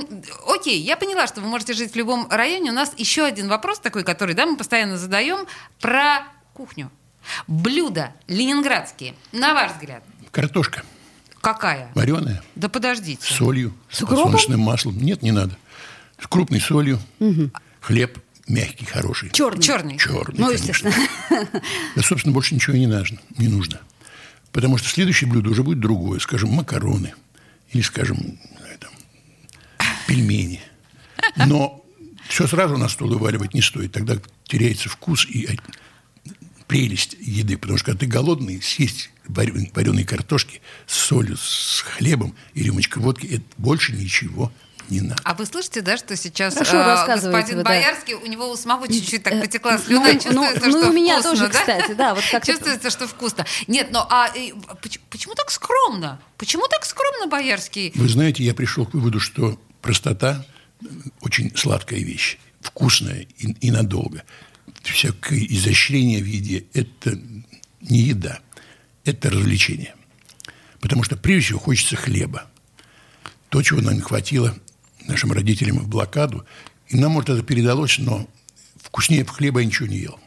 окей, 0.54 0.80
я 0.80 0.96
поняла, 0.96 1.26
что 1.26 1.40
вы 1.40 1.48
можете 1.48 1.72
жить 1.74 1.92
в 1.92 1.96
любом 1.96 2.28
районе. 2.30 2.70
У 2.70 2.74
нас 2.74 2.92
еще 2.96 3.24
один 3.24 3.48
вопрос 3.48 3.78
такой, 3.80 4.04
который, 4.04 4.34
да, 4.34 4.46
мы 4.46 4.56
постоянно 4.56 4.96
задаем 4.98 5.46
про 5.80 6.24
кухню. 6.52 6.90
Блюда 7.46 8.12
ленинградские, 8.28 9.14
на 9.32 9.54
ваш 9.54 9.72
взгляд, 9.72 10.02
Картошка 10.30 10.82
какая? 11.40 11.90
вареная, 11.94 12.42
Да 12.54 12.68
подождите. 12.68 13.22
с 13.22 13.36
солью, 13.36 13.74
с, 13.90 14.00
подсолнечным 14.00 14.60
маслом. 14.60 14.98
Нет, 14.98 15.22
не 15.22 15.32
надо. 15.32 15.56
С 16.20 16.26
крупной 16.26 16.60
солью. 16.60 16.98
Хлеб 17.80 18.18
мягкий, 18.46 18.84
хороший. 18.84 19.30
Черный. 19.30 19.62
Черный. 19.62 19.98
Черный, 19.98 20.38
Ну, 20.38 20.46
конечно. 20.46 20.70
естественно. 20.70 20.94
Да, 21.96 22.02
собственно, 22.02 22.32
больше 22.34 22.54
ничего 22.54 22.76
и 22.76 22.80
не 22.80 22.86
нужно. 22.86 23.18
Не 23.38 23.48
нужно. 23.48 23.80
Потому 24.52 24.76
что 24.78 24.88
следующее 24.88 25.28
блюдо 25.30 25.50
уже 25.50 25.62
будет 25.62 25.80
другое. 25.80 26.20
Скажем, 26.20 26.50
макароны. 26.50 27.14
Или, 27.72 27.82
скажем, 27.82 28.38
там, 28.80 28.90
пельмени. 30.06 30.60
Но 31.36 31.84
все 32.28 32.46
сразу 32.46 32.76
на 32.76 32.88
стол 32.88 33.08
вываливать 33.08 33.54
не 33.54 33.62
стоит. 33.62 33.92
Тогда 33.92 34.16
теряется 34.44 34.88
вкус 34.88 35.26
и 35.26 35.58
прелесть 36.66 37.16
еды. 37.20 37.56
Потому 37.58 37.78
что 37.78 37.86
когда 37.86 38.00
ты 38.00 38.06
голодный, 38.06 38.62
съесть 38.62 39.10
вареные 39.26 40.04
картошки 40.04 40.60
с 40.86 40.96
солью, 40.96 41.36
с 41.36 41.82
хлебом 41.82 42.34
и 42.54 42.62
рюмочкой 42.62 43.02
водки, 43.02 43.26
это 43.26 43.44
больше 43.56 43.92
ничего 43.92 44.52
не 44.90 45.00
надо. 45.00 45.20
А 45.24 45.34
вы 45.34 45.46
слышите, 45.46 45.80
да, 45.80 45.96
что 45.96 46.16
сейчас 46.16 46.54
Хорошо, 46.54 46.76
э, 46.76 47.06
господин 47.06 47.58
вы, 47.58 47.62
да. 47.62 47.70
Боярский, 47.70 48.14
у 48.14 48.26
него 48.26 48.50
у 48.50 48.56
самого 48.56 48.86
чуть-чуть 48.86 49.22
так 49.22 49.34
Э, 49.34 49.40
потекла 49.40 49.72
ну, 49.72 49.78
слюна, 49.78 50.06
ну, 50.06 50.12
чувствуется, 50.14 50.66
ну, 50.66 50.70
что 50.70 50.86
и 50.86 50.90
у 50.90 50.92
меня 50.92 51.14
вкусно, 51.20 51.30
тоже, 51.30 51.52
да? 51.52 51.58
кстати, 51.58 51.92
да, 51.94 52.14
вот 52.14 52.24
как-то- 52.30 52.52
Чувствуется, 52.52 52.90
что 52.90 53.08
вкусно. 53.08 53.46
Нет, 53.66 53.88
но 53.92 54.06
а 54.10 54.28
э, 54.34 54.50
поч- 54.82 55.00
почему 55.10 55.34
так 55.34 55.50
скромно? 55.50 56.20
Почему 56.36 56.66
так 56.68 56.84
скромно 56.84 57.26
Боярский? 57.28 57.92
Вы 57.94 58.08
знаете, 58.08 58.44
я 58.44 58.52
пришел 58.54 58.84
к 58.84 58.92
выводу, 58.92 59.20
что 59.20 59.58
простота– 59.84 60.46
очень 61.20 61.54
сладкая 61.56 62.00
вещь, 62.00 62.38
вкусная 62.60 63.26
и, 63.38 63.52
и 63.52 63.70
надолго. 63.70 64.24
Всякое 64.82 65.44
изощрение 65.44 66.22
в 66.22 66.26
еде– 66.26 66.64
это 66.72 67.18
не 67.80 68.00
еда, 68.00 68.40
это 69.04 69.30
развлечение. 69.30 69.94
Потому 70.80 71.02
что 71.02 71.16
прежде 71.16 71.46
всего 71.46 71.58
хочется 71.58 71.96
хлеба. 71.96 72.50
То, 73.48 73.62
чего 73.62 73.80
нам 73.80 73.94
не 73.94 74.00
хватило 74.00 74.56
нашим 75.06 75.32
родителям 75.32 75.78
в 75.78 75.88
блокаду. 75.88 76.44
И 76.88 76.96
нам, 76.96 77.12
может, 77.12 77.30
это 77.30 77.42
передалось, 77.42 77.98
но 77.98 78.28
вкуснее 78.82 79.24
хлеба 79.24 79.60
я 79.60 79.66
ничего 79.66 79.86
не 79.86 79.98
ел. 79.98 80.18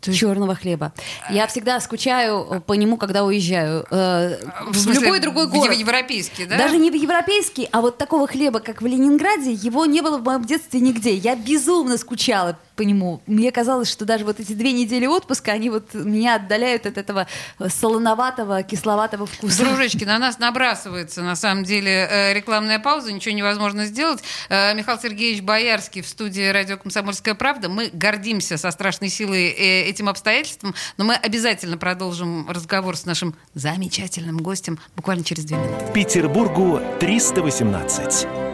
Черного 0.00 0.54
хлеба. 0.54 0.92
Я 1.30 1.46
всегда 1.46 1.80
скучаю 1.80 2.62
по 2.66 2.72
нему, 2.74 2.96
когда 2.96 3.24
уезжаю. 3.24 3.84
э, 3.90 4.38
В 4.68 4.72
в 4.72 4.76
смысле, 4.78 5.02
любой 5.04 5.20
другой 5.20 5.46
в 5.46 5.50
город. 5.50 5.74
европейский, 5.74 6.46
да? 6.46 6.56
Даже 6.58 6.76
не 6.76 6.90
в 6.90 6.94
европейский, 6.94 7.68
а 7.72 7.80
вот 7.80 7.98
такого 7.98 8.26
хлеба, 8.26 8.60
как 8.60 8.82
в 8.82 8.86
Ленинграде, 8.86 9.52
его 9.52 9.86
не 9.86 10.00
было 10.00 10.18
в 10.18 10.24
моем 10.24 10.44
детстве 10.44 10.80
нигде. 10.80 11.14
Я 11.14 11.36
безумно 11.36 11.98
скучала 11.98 12.56
по 12.80 12.82
нему. 12.82 13.20
Мне 13.26 13.52
казалось, 13.52 13.90
что 13.90 14.06
даже 14.06 14.24
вот 14.24 14.40
эти 14.40 14.54
две 14.54 14.72
недели 14.72 15.04
отпуска, 15.04 15.52
они 15.52 15.68
вот 15.68 15.92
меня 15.92 16.36
отдаляют 16.36 16.86
от 16.86 16.96
этого 16.96 17.26
солоноватого, 17.68 18.62
кисловатого 18.62 19.26
вкуса. 19.26 19.66
Дружечки, 19.66 20.04
на 20.04 20.18
нас 20.18 20.38
набрасывается, 20.38 21.20
на 21.20 21.36
самом 21.36 21.64
деле, 21.64 22.08
э, 22.10 22.32
рекламная 22.32 22.78
пауза, 22.78 23.12
ничего 23.12 23.34
невозможно 23.34 23.84
сделать. 23.84 24.22
Э, 24.48 24.72
Михаил 24.72 24.98
Сергеевич 24.98 25.42
Боярский 25.42 26.00
в 26.00 26.08
студии 26.08 26.48
радио 26.48 26.78
«Комсомольская 26.78 27.34
правда». 27.34 27.68
Мы 27.68 27.90
гордимся 27.92 28.56
со 28.56 28.70
страшной 28.70 29.10
силой 29.10 29.48
э, 29.48 29.82
этим 29.82 30.08
обстоятельством, 30.08 30.74
но 30.96 31.04
мы 31.04 31.16
обязательно 31.16 31.76
продолжим 31.76 32.48
разговор 32.48 32.96
с 32.96 33.04
нашим 33.04 33.34
замечательным 33.52 34.38
гостем 34.38 34.78
буквально 34.96 35.22
через 35.22 35.44
две 35.44 35.58
минуты. 35.58 35.92
Петербургу 35.92 36.80
318. 36.98 38.49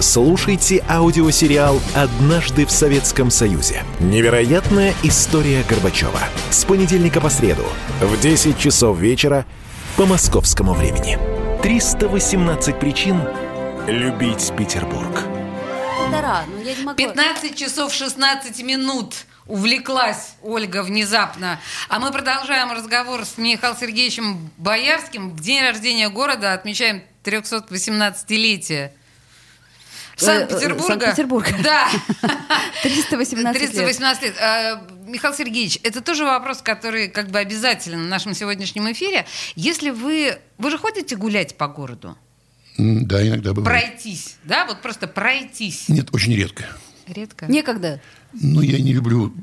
Слушайте 0.00 0.82
аудиосериал 0.88 1.78
«Однажды 1.94 2.64
в 2.64 2.70
Советском 2.70 3.30
Союзе». 3.30 3.84
Невероятная 4.00 4.94
история 5.02 5.62
Горбачева. 5.68 6.20
С 6.50 6.64
понедельника 6.64 7.20
по 7.20 7.28
среду 7.28 7.66
в 8.00 8.18
10 8.18 8.58
часов 8.58 8.98
вечера 8.98 9.44
по 9.98 10.06
московскому 10.06 10.72
времени. 10.72 11.18
318 11.60 12.78
причин 12.80 13.20
любить 13.86 14.50
Петербург. 14.56 15.26
Полтора, 15.98 16.44
ну. 16.82 16.94
15 16.94 17.54
часов 17.54 17.92
16 17.92 18.62
минут. 18.62 19.12
Увлеклась 19.46 20.32
Ольга 20.42 20.82
внезапно. 20.82 21.60
А 21.90 21.98
мы 21.98 22.10
продолжаем 22.10 22.72
разговор 22.72 23.26
с 23.26 23.36
Михаилом 23.36 23.76
Сергеевичем 23.78 24.50
Боярским. 24.56 25.32
В 25.32 25.40
день 25.40 25.60
рождения 25.60 26.08
города 26.08 26.54
отмечаем 26.54 27.02
318-летие. 27.22 28.92
Санкт-Петербурга. 30.20 30.84
Э, 30.84 30.88
Санкт-Петербурга. 30.88 31.54
Да. 31.62 31.88
318 32.82 33.60
лет. 33.60 33.70
318 33.72 34.22
лет. 34.22 34.34
А, 34.40 34.82
Михаил 35.06 35.34
Сергеевич, 35.34 35.78
это 35.82 36.00
тоже 36.00 36.24
вопрос, 36.24 36.62
который 36.62 37.08
как 37.08 37.30
бы 37.30 37.38
обязателен 37.38 38.04
в 38.04 38.08
нашем 38.08 38.34
сегодняшнем 38.34 38.90
эфире. 38.92 39.26
Если 39.56 39.90
вы... 39.90 40.38
Вы 40.58 40.70
же 40.70 40.78
ходите 40.78 41.16
гулять 41.16 41.56
по 41.56 41.68
городу? 41.68 42.16
Да, 42.78 43.26
иногда 43.26 43.52
бывает. 43.52 43.82
Пройтись, 43.88 44.36
да? 44.44 44.64
Вот 44.66 44.80
просто 44.80 45.06
пройтись. 45.06 45.88
Нет, 45.88 46.08
очень 46.12 46.34
редко. 46.34 46.64
Редко. 47.06 47.46
Некогда. 47.46 48.00
Но 48.32 48.62
я 48.62 48.78
не 48.78 48.92
люблю 48.92 49.34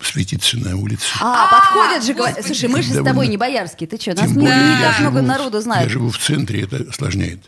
светиться 0.00 0.58
на 0.58 0.76
улице. 0.76 1.06
А, 1.20 1.44
А, 1.44 1.60
подходят 1.60 2.04
же, 2.04 2.14
говорят. 2.14 2.44
Слушай, 2.44 2.68
мы 2.68 2.82
же 2.82 2.92
с 2.92 3.04
тобой 3.04 3.28
не 3.28 3.36
боярские. 3.36 3.88
Ты 3.88 4.00
что, 4.00 4.14
нас 4.14 4.30
не, 4.30 4.46
так 4.46 5.00
много 5.00 5.22
народу 5.22 5.60
знает. 5.60 5.84
Я 5.84 5.88
живу 5.92 6.10
в 6.10 6.18
центре, 6.18 6.62
это 6.62 6.86
осложняет 6.88 7.40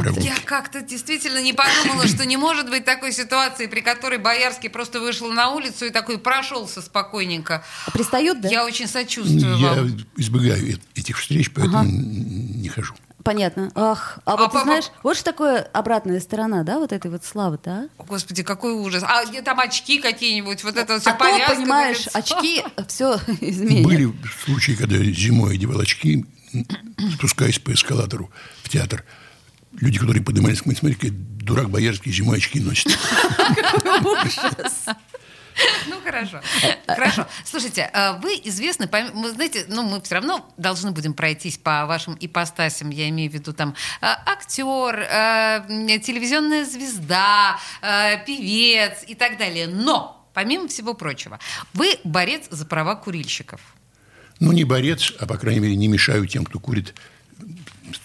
прогулки. 0.00 0.26
Я 0.26 0.34
как-то 0.44 0.80
действительно 0.82 1.42
не 1.42 1.52
подумала, 1.52 2.06
что 2.08 2.24
не 2.26 2.36
может 2.36 2.68
быть 2.70 2.84
такой 2.84 3.12
ситуации, 3.12 3.66
при 3.66 3.80
которой 3.80 4.18
Боярский 4.18 4.68
просто 4.70 5.00
вышел 5.00 5.30
на 5.32 5.50
улицу 5.50 5.86
и 5.86 5.90
такой 5.90 6.18
прошелся 6.18 6.82
спокойненько. 6.82 7.64
Пристают, 7.92 8.40
да? 8.40 8.48
Я 8.48 8.64
очень 8.64 8.88
сочувствую 8.88 9.56
Я 9.58 9.74
вам. 9.74 9.96
избегаю 10.16 10.78
этих 10.94 11.18
встреч, 11.18 11.50
поэтому 11.54 11.84
не 11.84 12.68
хожу. 12.68 12.94
Понятно. 13.24 13.70
Ах, 13.74 14.18
а, 14.24 14.32
А 14.32 14.36
вот 14.36 14.52
ты 14.52 14.60
знаешь, 14.60 14.86
вот 15.02 15.16
что 15.16 15.24
такое 15.24 15.60
обратная 15.72 16.20
сторона, 16.20 16.62
да, 16.62 16.78
вот 16.78 16.92
этой 16.92 17.10
вот 17.10 17.24
славы-то, 17.24 17.70
а? 17.98 18.04
Господи, 18.04 18.42
какой 18.42 18.72
ужас. 18.72 19.04
А 19.06 19.24
где 19.24 19.42
там 19.42 19.60
очки 19.60 19.98
какие-нибудь? 20.00 20.64
Вот 20.64 20.76
это 20.76 20.98
все 21.00 21.10
А 21.10 21.12
то, 21.14 21.18
повязка 21.18 21.50
на 21.54 21.60
понимаешь, 21.60 22.06
лицо. 22.06 22.18
очки 22.18 22.64
все 22.88 23.14
изменят. 23.40 23.84
Были 23.86 24.12
случаи, 24.44 24.72
когда 24.72 24.96
зимой 24.98 25.54
одевал 25.54 25.80
очки, 25.80 26.24
спускаясь 27.14 27.58
по 27.58 27.72
эскалатору 27.72 28.30
в 28.62 28.68
театр. 28.68 29.04
Люди, 29.80 29.98
которые 29.98 30.22
поднимались 30.22 30.60
к 30.60 30.66
какой 30.66 31.10
дурак 31.10 31.70
боярский 31.70 32.12
зимой 32.12 32.36
очки 32.38 32.60
носит. 32.60 32.88
Ну, 35.86 36.00
хорошо. 36.00 36.40
Хорошо. 36.86 37.26
Слушайте, 37.44 37.90
а 37.92 38.14
вы 38.14 38.40
известны, 38.44 38.88
мы, 39.14 39.30
знаете, 39.30 39.66
ну, 39.68 39.82
мы 39.82 40.00
все 40.00 40.16
равно 40.16 40.48
должны 40.56 40.92
будем 40.92 41.14
пройтись 41.14 41.58
по 41.58 41.86
вашим 41.86 42.16
ипостасям, 42.20 42.90
я 42.90 43.08
имею 43.08 43.30
в 43.30 43.34
виду 43.34 43.52
там 43.52 43.74
а, 44.00 44.18
актер, 44.26 45.00
м, 45.00 46.00
телевизионная 46.00 46.64
звезда, 46.64 47.58
певец 48.26 49.04
и 49.06 49.14
так 49.14 49.38
далее. 49.38 49.66
Но, 49.66 50.26
помимо 50.34 50.68
всего 50.68 50.94
прочего, 50.94 51.38
вы 51.74 51.98
борец 52.04 52.46
за 52.50 52.64
права 52.66 52.94
курильщиков. 52.94 53.60
Ну, 54.40 54.52
не 54.52 54.64
борец, 54.64 55.12
а, 55.18 55.26
по 55.26 55.36
крайней 55.36 55.60
мере, 55.60 55.76
не 55.76 55.88
мешаю 55.88 56.26
тем, 56.26 56.44
кто 56.44 56.58
курит, 56.58 56.94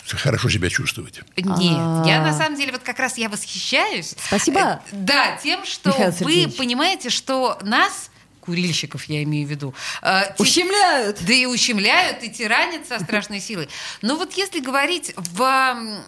хорошо 0.07 0.49
себя 0.49 0.69
чувствовать. 0.69 1.21
Нет, 1.35 1.77
А. 1.79 2.03
я 2.05 2.21
на 2.21 2.33
самом 2.37 2.55
деле 2.57 2.71
вот 2.71 2.81
как 2.83 2.99
раз 2.99 3.17
я 3.17 3.29
восхищаюсь. 3.29 4.15
Спасибо. 4.27 4.81
э, 4.91 4.95
Да, 4.95 5.37
тем, 5.43 5.65
что 5.65 5.89
Михаил 5.89 6.11
вы 6.11 6.17
Сергеевич. 6.17 6.55
понимаете, 6.57 7.09
что 7.09 7.57
нас 7.61 8.09
курильщиков, 8.41 9.03
я 9.05 9.23
имею 9.23 9.45
в 9.45 9.49
виду, 9.51 9.73
э, 10.01 10.33
Ущемляют. 10.37 11.17
Да 11.25 11.33
и 11.33 11.45
ущемляют, 11.45 12.23
и 12.23 12.29
тиранят 12.29 12.87
со 12.87 12.99
страшной 12.99 13.41
силой. 13.41 13.67
Но 14.01 14.15
вот 14.15 14.33
если 14.33 14.61
говорить 14.61 15.13
в, 15.17 16.01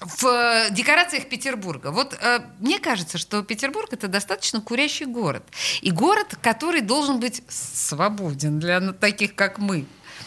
в 0.00 0.66
декорациях 0.70 1.28
Петербурга, 1.28 1.90
вот 1.90 2.16
э, 2.20 2.40
мне 2.58 2.78
кажется, 2.78 3.18
что 3.18 3.42
Петербург 3.42 3.92
это 3.92 4.08
достаточно 4.08 4.60
курящий 4.60 5.06
город. 5.06 5.44
И 5.82 5.90
город, 5.90 6.36
который 6.42 6.80
должен 6.80 7.20
быть 7.20 7.42
свободен 7.48 8.58
для 8.60 8.80
ну, 8.80 8.92
таких, 8.94 9.34
как 9.34 9.58
мы. 9.58 9.84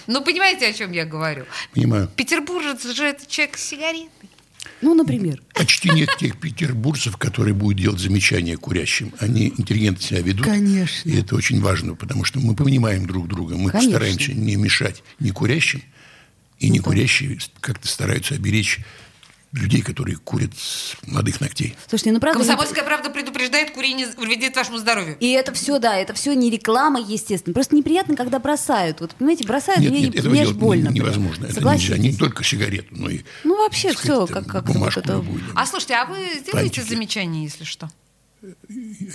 Ну, 0.08 0.24
понимаете, 0.24 0.68
о 0.68 0.74
чем 0.74 0.92
я 0.92 1.06
говорю? 1.06 1.46
Понимаю. 1.74 2.10
Петербуржец 2.16 2.84
же 2.86 3.06
это 3.06 3.26
человек 3.30 3.58
с 3.58 3.64
сигаретой. 3.64 4.30
Ну, 4.82 4.94
например. 4.94 5.42
Почти 5.54 5.90
нет 5.90 6.10
тех 6.20 6.40
петербуржцев, 6.40 7.18
которые 7.18 7.54
будут 7.54 7.78
делать 7.78 8.00
замечания 8.00 8.58
курящим. 8.58 9.14
Они 9.20 9.48
интеллигентно 9.58 10.04
себя 10.04 10.22
ведут. 10.22 10.46
Конечно. 10.46 11.10
И 11.10 11.20
это 11.20 11.36
очень 11.36 11.62
важно, 11.62 11.96
потому 11.96 12.24
что 12.24 12.40
мы 12.40 12.56
понимаем 12.56 13.06
друг 13.08 13.28
друга. 13.28 13.58
Мы 13.58 13.72
Конечно. 13.72 13.92
стараемся 13.92 14.34
не 14.34 14.56
мешать 14.56 15.04
ни 15.20 15.32
курящим, 15.32 15.84
и 16.60 16.70
не 16.70 16.80
курящие 16.80 17.40
как-то 17.60 17.88
стараются 17.88 18.36
оберечь 18.36 18.80
людей, 19.54 19.82
которые 19.82 20.18
курят 20.18 20.52
с 20.58 20.96
молодых 21.06 21.40
ногтей. 21.42 21.76
Слушайте, 21.88 22.12
ну 22.12 22.20
правда... 22.20 22.40
Комсомольская 22.40 22.84
правда 22.84 23.10
предупреждает, 23.10 23.72
курение 23.72 24.08
вредит 24.18 24.56
вашему 24.56 24.78
здоровью. 24.78 25.18
И 25.20 25.30
это 25.32 25.54
все, 25.54 25.80
да, 25.80 25.96
это 25.98 26.14
все 26.14 26.34
не 26.34 26.50
реклама, 26.50 27.00
естественно. 27.00 27.54
Просто 27.54 27.76
неприятно, 27.76 28.16
когда 28.16 28.40
бросают. 28.40 29.00
Вот, 29.02 29.16
понимаете, 29.16 29.46
бросают, 29.46 29.82
Нет, 29.82 29.92
мне, 29.92 30.02
нет, 30.02 30.16
этого 30.16 30.32
мне 30.32 30.42
делать 30.42 30.58
больно. 30.58 30.90
невозможно. 30.90 31.46
Это 31.46 31.56
Согласитесь? 31.56 31.90
нельзя. 31.98 32.04
Не 32.04 32.14
только 32.18 32.44
сигарету, 32.44 32.88
но 32.92 33.10
и... 33.10 33.22
Ну, 33.46 33.58
вообще 33.58 33.94
сказать, 33.94 34.30
как- 34.30 34.44
там, 34.44 34.46
как-то 34.46 34.68
вот 34.68 34.74
бумажку 34.78 35.00
это- 35.00 35.14
любую. 35.14 35.42
А 35.56 35.66
слушайте, 35.66 35.96
а 35.96 36.06
вы 36.06 36.18
сделаете 36.18 36.52
Бантики. 36.54 36.80
замечание, 36.82 37.44
если 37.46 37.64
что? 37.64 37.90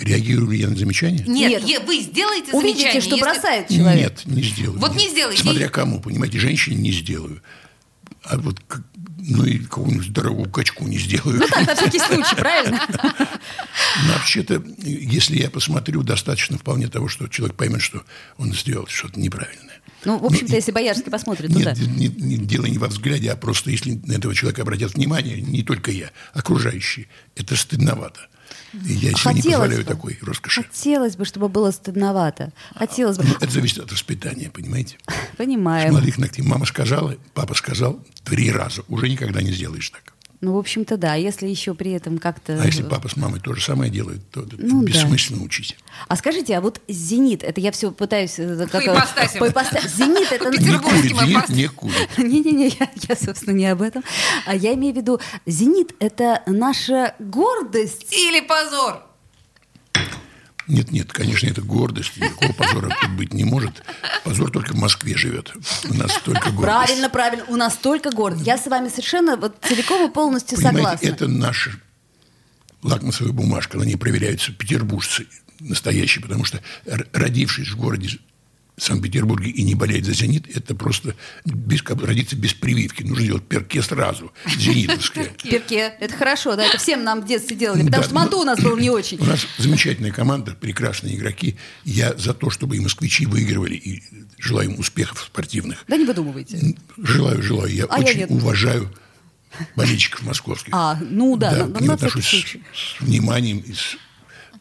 Реагирую 0.01 0.51
ли 0.51 0.59
я 0.59 0.67
на 0.69 0.75
замечания? 0.75 1.23
Нет, 1.27 1.63
Нет. 1.63 1.83
вы 1.87 1.99
сделаете 2.01 2.51
Увидите, 2.51 2.79
замечание. 2.91 3.01
что 3.01 3.15
если- 3.15 3.21
бросает 3.23 3.67
человек. 3.69 3.99
Нет, 4.01 4.21
не 4.25 4.43
сделаю. 4.43 4.79
Вот 4.79 4.95
не 4.95 5.09
сделайте. 5.09 5.41
Смотря 5.41 5.69
кому, 5.69 6.01
понимаете, 6.01 6.39
женщине 6.39 6.75
не 6.77 6.91
сделаю. 6.91 7.41
А 8.23 8.37
вот, 8.37 8.59
ну 9.25 9.45
и 9.45 9.59
какому-нибудь 9.59 10.07
здоровому 10.07 10.49
качку 10.49 10.85
не 10.87 10.97
сделаю. 10.97 11.39
Ну 11.39 11.47
так, 11.47 11.65
на 11.67 11.75
всякий 11.75 11.99
случай, 11.99 12.35
правильно? 12.35 12.79
Но 12.89 14.13
вообще-то, 14.13 14.63
если 14.83 15.37
я 15.37 15.49
посмотрю, 15.49 16.03
достаточно 16.03 16.57
вполне 16.57 16.87
того, 16.87 17.07
что 17.07 17.27
человек 17.27 17.55
поймет, 17.55 17.81
что 17.81 18.03
он 18.37 18.53
сделал 18.53 18.87
что-то 18.87 19.19
неправильное. 19.19 19.79
Ну, 20.05 20.17
в 20.19 20.25
общем-то, 20.25 20.51
Ну, 20.51 20.55
если 20.55 20.71
Боярский 20.73 21.09
посмотрит, 21.09 21.49
ну 21.49 21.61
да. 21.61 21.71
Нет, 21.73 22.17
не- 22.19 22.37
не- 22.37 22.37
дело 22.37 22.65
не 22.65 22.77
во 22.77 22.87
взгляде, 22.87 23.31
а 23.31 23.37
просто 23.37 23.71
если 23.71 23.93
на 24.05 24.13
этого 24.13 24.35
человека 24.35 24.61
обратят 24.63 24.95
внимание, 24.95 25.39
не 25.39 25.63
только 25.63 25.91
я, 25.91 26.11
окружающие, 26.33 27.07
это 27.35 27.55
стыдновато. 27.55 28.27
И 28.73 28.93
я 28.93 28.99
себе 28.99 29.09
не 29.09 29.13
Хотелось 29.41 29.43
позволяю 29.45 29.77
бы. 29.79 29.83
такой 29.83 30.19
роскоши. 30.21 30.63
Хотелось 30.63 31.15
бы, 31.15 31.25
чтобы 31.25 31.47
было 31.49 31.71
стыдновато. 31.71 32.51
Хотелось 32.75 33.17
бы. 33.17 33.23
Ну, 33.23 33.33
это 33.39 33.49
зависит 33.51 33.79
от 33.79 33.91
воспитания, 33.91 34.49
понимаете? 34.49 34.97
С 35.33 35.37
Понимаем. 35.37 35.91
молодых 35.93 36.17
ногтей 36.17 36.43
мама 36.45 36.65
сказала, 36.65 37.15
папа 37.33 37.53
сказал 37.53 37.99
три 38.23 38.51
раза. 38.51 38.83
Уже 38.87 39.09
никогда 39.09 39.41
не 39.41 39.51
сделаешь 39.51 39.89
так. 39.89 40.12
Ну, 40.43 40.55
в 40.55 40.57
общем-то, 40.57 40.97
да. 40.97 41.15
Если 41.15 41.47
еще 41.47 41.73
при 41.73 41.91
этом 41.91 42.17
как-то... 42.17 42.61
А 42.61 42.65
если 42.65 42.83
папа 42.83 43.07
с 43.07 43.15
мамой 43.15 43.39
то 43.39 43.53
же 43.55 43.61
самое 43.61 43.89
делают, 43.89 44.29
то 44.29 44.45
Ну, 44.57 44.81
да. 44.81 44.87
бессмысленно 44.87 45.41
учить. 45.41 45.77
А 46.09 46.17
скажите, 46.17 46.57
а 46.57 46.59
вот 46.59 46.81
«Зенит», 46.89 47.43
это 47.43 47.61
я 47.61 47.71
все 47.71 47.91
пытаюсь... 47.91 48.37
э, 48.39 48.67
Как, 48.69 48.83
ипостасям. 48.83 49.39
по 49.39 49.45
ипоста- 49.45 49.87
«Зенит»— 49.87 50.31
это... 50.33 50.49
Не 50.49 50.77
курит, 50.79 51.17
«Зенит» 51.17 51.47
не 51.49 51.67
курит. 51.69 52.09
Не-не-не, 52.17 52.67
я, 52.77 52.89
я, 53.07 53.15
собственно, 53.15 53.55
не 53.55 53.67
об 53.67 53.81
этом. 53.81 54.03
А 54.45 54.53
я 54.53 54.73
имею 54.73 54.93
в 54.93 54.97
виду, 54.97 55.21
«Зенит»— 55.45 55.95
это 55.99 56.43
наша 56.45 57.15
гордость. 57.19 58.11
Или 58.13 58.41
позор. 58.41 59.01
Нет, 60.67 60.91
нет, 60.91 61.11
конечно, 61.11 61.47
это 61.47 61.61
гордость. 61.61 62.17
Никакого 62.17 62.53
позора 62.53 62.95
тут 63.01 63.11
быть 63.11 63.33
не 63.33 63.43
может. 63.43 63.83
Позор 64.23 64.51
только 64.51 64.73
в 64.73 64.77
Москве 64.77 65.15
живет. 65.17 65.53
У 65.89 65.93
нас 65.93 66.13
только 66.23 66.51
гордость. 66.51 66.61
Правильно, 66.61 67.09
правильно. 67.09 67.45
У 67.47 67.55
нас 67.55 67.75
только 67.75 68.11
гордость. 68.11 68.47
Я 68.47 68.57
с 68.57 68.65
вами 68.67 68.89
совершенно 68.89 69.35
вот 69.35 69.57
целиком 69.61 70.09
и 70.09 70.13
полностью 70.13 70.57
Понимаете, 70.57 70.81
согласна. 70.81 71.05
это 71.07 71.27
наша 71.27 71.71
лакмусовая 72.81 73.33
бумажка. 73.33 73.77
На 73.77 73.83
ней 73.83 73.97
проверяются 73.97 74.51
петербуржцы 74.51 75.27
настоящие, 75.59 76.21
потому 76.21 76.45
что 76.45 76.61
родившись 77.13 77.69
в 77.69 77.77
городе 77.77 78.19
Санкт-Петербурге 78.77 79.51
и 79.51 79.63
не 79.63 79.75
болеть 79.75 80.05
за 80.05 80.13
«Зенит», 80.13 80.47
это 80.55 80.73
просто 80.73 81.15
без, 81.45 81.83
как 81.83 82.03
родиться 82.03 82.35
без 82.35 82.53
прививки. 82.53 83.03
Нужно 83.03 83.25
делать 83.25 83.43
перке 83.43 83.81
сразу, 83.83 84.31
зенитовское. 84.57 85.25
Перке. 85.43 85.93
Это 85.99 86.15
хорошо, 86.15 86.55
да, 86.55 86.65
это 86.65 86.77
всем 86.79 87.03
нам 87.03 87.21
в 87.21 87.25
детстве 87.27 87.55
делали, 87.55 87.83
потому 87.85 88.03
что 88.03 88.15
Манту 88.15 88.39
у 88.39 88.43
нас 88.43 88.59
был 88.59 88.75
не 88.77 88.89
очень. 88.89 89.19
У 89.19 89.25
нас 89.25 89.45
замечательная 89.57 90.11
команда, 90.11 90.55
прекрасные 90.59 91.15
игроки. 91.15 91.55
Я 91.83 92.15
за 92.17 92.33
то, 92.33 92.49
чтобы 92.49 92.77
и 92.77 92.79
москвичи 92.79 93.25
выигрывали, 93.27 93.75
и 93.75 94.03
желаю 94.39 94.71
им 94.71 94.79
успехов 94.79 95.21
спортивных. 95.21 95.83
Да 95.87 95.95
не 95.95 96.05
выдумывайте. 96.05 96.75
Желаю, 96.97 97.43
желаю. 97.43 97.73
Я 97.73 97.85
А 97.85 97.99
я 97.99 98.05
очень 98.05 98.25
уважаю 98.25 98.91
болельщиков 99.75 100.23
московских. 100.23 100.73
А, 100.73 100.97
ну 100.99 101.37
да, 101.37 101.67
всякий 101.67 101.91
отношусь 101.91 102.25
с, 102.25 102.31
с 102.31 103.01
вниманием 103.01 103.59
и 103.59 103.73
с, 103.73 103.97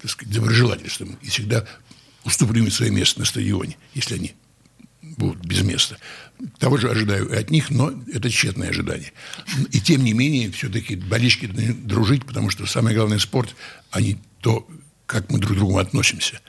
так 0.00 0.10
сказать, 0.10 0.34
доброжелательством. 0.34 1.18
И 1.22 1.28
всегда 1.28 1.66
уступлю 2.24 2.64
им 2.64 2.70
свое 2.70 2.90
место 2.90 3.20
на 3.20 3.26
стадионе, 3.26 3.76
если 3.94 4.16
они 4.16 4.34
будут 5.02 5.44
без 5.44 5.62
места. 5.62 5.98
Того 6.58 6.76
же 6.76 6.90
ожидаю 6.90 7.38
от 7.38 7.50
них, 7.50 7.70
но 7.70 7.92
это 8.12 8.30
тщетное 8.30 8.70
ожидание. 8.70 9.12
И 9.70 9.80
тем 9.80 10.04
не 10.04 10.12
менее, 10.12 10.50
все-таки 10.50 10.96
болельщики 10.96 11.46
должны 11.46 11.74
дружить, 11.74 12.24
потому 12.24 12.50
что 12.50 12.66
самое 12.66 12.96
главное 12.96 13.18
спорт, 13.18 13.54
а 13.90 14.00
не 14.00 14.18
то, 14.40 14.66
как 15.06 15.30
мы 15.30 15.38
друг 15.38 15.54
к 15.54 15.56
другу 15.56 15.78
относимся. 15.78 16.40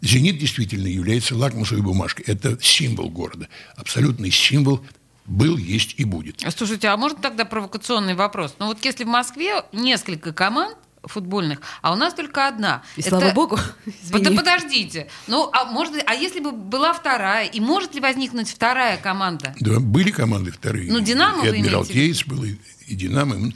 «Зенит» 0.00 0.38
действительно 0.38 0.88
является 0.88 1.36
лакмусовой 1.36 1.82
бумажкой. 1.82 2.24
Это 2.26 2.58
символ 2.60 3.08
города. 3.08 3.48
Абсолютный 3.76 4.32
символ 4.32 4.84
был, 5.26 5.56
есть 5.56 5.94
и 5.96 6.04
будет. 6.04 6.44
Слушайте, 6.56 6.88
а 6.88 6.96
может 6.96 7.20
тогда 7.20 7.44
провокационный 7.44 8.14
вопрос? 8.14 8.56
Ну 8.58 8.66
вот 8.66 8.84
если 8.84 9.04
в 9.04 9.08
Москве 9.08 9.62
несколько 9.72 10.32
команд 10.32 10.76
футбольных, 11.04 11.60
а 11.80 11.92
у 11.92 11.96
нас 11.96 12.14
только 12.14 12.46
одна. 12.48 12.82
И 12.96 13.02
слава 13.02 13.32
богу, 13.32 13.56
Да 13.86 14.18
извини. 14.18 14.36
подождите. 14.36 15.08
Ну, 15.26 15.50
а 15.52 15.64
может 15.64 15.92
а 16.06 16.14
если 16.14 16.40
бы 16.40 16.52
была 16.52 16.92
вторая, 16.92 17.46
и 17.46 17.60
может 17.60 17.94
ли 17.94 18.00
возникнуть 18.00 18.50
вторая 18.50 18.96
команда? 18.96 19.54
Да, 19.60 19.80
были 19.80 20.10
команды 20.10 20.52
вторые. 20.52 20.90
Ну, 20.90 21.00
«Динамо» 21.00 21.44
И 21.46 21.50
вы 21.50 21.56
Адмиралтейц 21.56 22.24
был, 22.26 22.44
и, 22.44 22.56
и 22.86 22.94
«Динамо». 22.94 23.52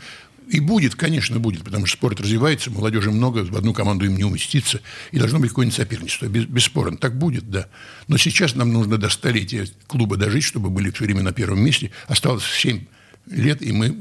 И 0.49 0.61
будет, 0.61 0.95
конечно, 0.95 1.41
будет, 1.41 1.65
потому 1.65 1.87
что 1.87 1.97
спорт 1.97 2.21
развивается, 2.21 2.71
молодежи 2.71 3.11
много, 3.11 3.45
в 3.45 3.57
одну 3.57 3.75
команду 3.75 4.05
им 4.05 4.17
не 4.17 4.23
уместиться, 4.23 4.81
и 5.11 5.19
должно 5.19 5.41
быть 5.41 5.49
какое-нибудь 5.51 5.77
соперничество, 5.77 6.27
без- 6.27 6.45
бесспорно. 6.45 6.97
Так 6.97 7.19
будет, 7.19 7.51
да. 7.51 7.67
Но 8.07 8.17
сейчас 8.17 8.55
нам 8.55 8.73
нужно 8.73 8.97
до 8.97 9.09
столетия 9.11 9.67
клуба 9.89 10.17
дожить, 10.17 10.45
чтобы 10.45 10.71
были 10.71 10.93
все 10.93 11.05
время 11.05 11.23
на 11.23 11.33
первом 11.33 11.65
месте. 11.65 11.91
Осталось 12.07 12.45
7 12.45 12.85
лет, 13.27 13.63
и 13.63 13.73
мы 13.73 13.97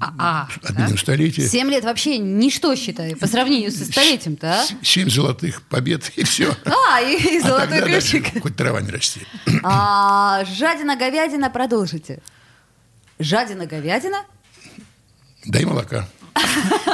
А, 0.00 0.48
отменим 0.62 0.98
столетие. 0.98 1.48
Семь 1.48 1.70
лет 1.70 1.84
вообще 1.84 2.18
ничто, 2.18 2.74
считаю, 2.76 3.16
по 3.16 3.26
сравнению 3.26 3.72
со 3.72 3.84
столетием-то, 3.84 4.60
а? 4.60 4.64
Семь 4.82 5.08
золотых 5.10 5.62
побед, 5.62 6.10
и 6.16 6.24
все. 6.24 6.54
А, 6.90 7.00
и, 7.00 7.36
и 7.36 7.40
золотой 7.40 7.82
ключик. 7.82 8.42
Хоть 8.42 8.56
трава 8.56 8.80
не 8.82 8.90
расти. 8.90 9.20
А, 9.62 10.44
жадина, 10.44 10.96
говядина, 10.96 11.48
продолжите. 11.50 12.20
Жадина, 13.18 13.66
говядина? 13.66 14.24
Дай 15.46 15.64
молока. 15.64 16.06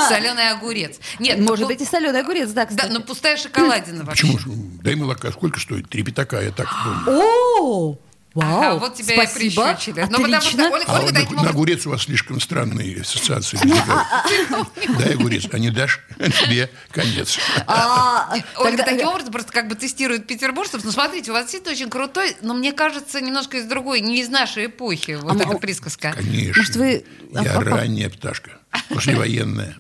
Соленый 0.08 0.50
огурец. 0.50 0.98
Нет, 1.18 1.38
Может 1.40 1.62
ну, 1.62 1.66
быть, 1.68 1.80
и 1.80 1.84
соленый 1.84 2.20
огурец, 2.20 2.50
да, 2.50 2.64
Да, 2.64 2.66
кстати. 2.66 2.92
но 2.92 3.00
пустая 3.00 3.36
шоколадина 3.36 4.04
вообще. 4.04 4.26
Почему? 4.26 4.38
же? 4.38 4.50
Дай 4.82 4.94
молока. 4.94 5.32
Сколько 5.32 5.58
стоит? 5.58 5.88
Три 5.88 6.02
пятака, 6.04 6.40
я 6.40 6.52
так 6.52 6.68
думаю. 6.84 7.22
О, 7.60 7.98
вау, 8.34 8.58
Ага, 8.62 8.78
вот 8.78 8.94
тебя 8.94 9.14
спасибо, 9.14 9.70
и 9.70 9.74
прищучили. 9.74 10.06
Ну, 10.10 10.22
потому 10.22 10.40
что. 10.40 10.70
Ольга, 10.70 10.84
А 10.88 10.98
Ольга 11.00 11.12
на, 11.12 11.20
таким 11.20 11.36
на 11.36 11.48
огурец 11.50 11.86
у 11.86 11.90
вас 11.90 12.02
слишком 12.02 12.40
странные 12.40 13.00
ассоциации. 13.00 13.58
Ну, 13.62 13.74
возникают. 13.74 14.98
Дай 14.98 15.14
огурец, 15.14 15.44
а 15.52 15.58
не 15.58 15.70
дашь, 15.70 16.00
тебе 16.18 16.70
конец. 16.90 17.38
А, 17.66 18.34
Ольга 18.56 18.82
таким 18.84 19.08
образом 19.08 19.32
просто 19.32 19.52
как 19.52 19.68
бы 19.68 19.74
тестирует 19.74 20.26
петербуржцев. 20.26 20.82
Ну, 20.84 20.90
смотрите, 20.92 21.30
у 21.30 21.34
вас 21.34 21.44
действительно 21.44 21.72
очень 21.72 21.90
крутой, 21.90 22.36
но 22.42 22.54
мне 22.54 22.72
кажется, 22.72 23.20
немножко 23.20 23.58
из 23.58 23.64
другой, 23.64 24.00
не 24.00 24.20
из 24.20 24.28
нашей 24.28 24.66
эпохи, 24.66 25.18
вот 25.20 25.40
А 25.40 25.44
эта 25.44 25.58
присказка. 25.58 26.12
Конечно. 26.14 26.60
Может, 26.60 26.76
вы- 26.76 27.04
Я 27.32 27.52
а- 27.54 27.58
а- 27.58 27.64
ранняя 27.64 28.10
пташка, 28.10 28.52
послевоенная. 28.88 29.76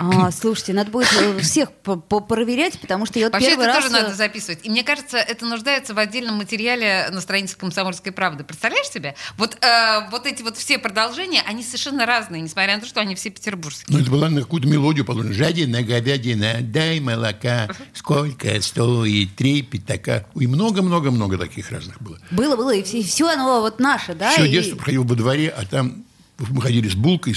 А, 0.00 0.30
слушайте, 0.30 0.72
надо 0.72 0.90
будет 0.90 1.08
э, 1.20 1.38
всех 1.40 1.70
проверять, 1.72 2.78
потому 2.80 3.06
что 3.06 3.18
я 3.18 3.26
вот 3.26 3.34
Вообще 3.34 3.50
первый 3.50 3.66
это 3.66 3.74
раз... 3.74 3.84
тоже 3.84 3.96
э, 3.96 4.02
надо 4.02 4.14
записывать. 4.14 4.60
И 4.62 4.70
мне 4.70 4.82
кажется, 4.82 5.18
это 5.18 5.44
нуждается 5.46 5.94
в 5.94 5.98
отдельном 5.98 6.36
материале 6.36 7.08
на 7.10 7.20
странице 7.20 7.56
«Комсомольской 7.56 8.12
правды». 8.12 8.44
Представляешь 8.44 8.88
себе? 8.88 9.14
Вот, 9.36 9.56
э, 9.62 10.10
вот 10.10 10.26
эти 10.26 10.42
вот 10.42 10.56
все 10.56 10.78
продолжения, 10.78 11.42
они 11.46 11.62
совершенно 11.62 12.06
разные, 12.06 12.42
несмотря 12.42 12.76
на 12.76 12.80
то, 12.82 12.86
что 12.86 13.00
они 13.00 13.14
все 13.14 13.30
петербургские. 13.30 13.96
Ну, 13.96 14.02
это 14.02 14.10
была 14.10 14.28
на 14.28 14.40
какую-то 14.42 14.68
мелодию 14.68 15.04
положена. 15.04 15.34
Жадина, 15.34 15.82
говядина, 15.82 16.58
дай 16.60 17.00
молока, 17.00 17.68
сколько 17.94 18.60
стоит, 18.62 19.34
три 19.36 19.62
пятака. 19.62 20.26
И 20.34 20.46
много-много-много 20.46 21.38
таких 21.38 21.70
разных 21.70 22.00
было. 22.00 22.18
Было, 22.30 22.56
было, 22.56 22.74
и 22.74 22.82
все, 22.82 23.28
оно 23.28 23.60
вот 23.60 23.78
наше, 23.80 24.14
да? 24.14 24.32
Все 24.32 24.44
и- 24.44 24.50
детство 24.50 24.76
проходил 24.76 25.04
во 25.04 25.14
дворе, 25.14 25.48
а 25.48 25.64
там 25.64 26.04
мы 26.38 26.60
ходили 26.60 26.88
с 26.88 26.94
булкой, 26.94 27.34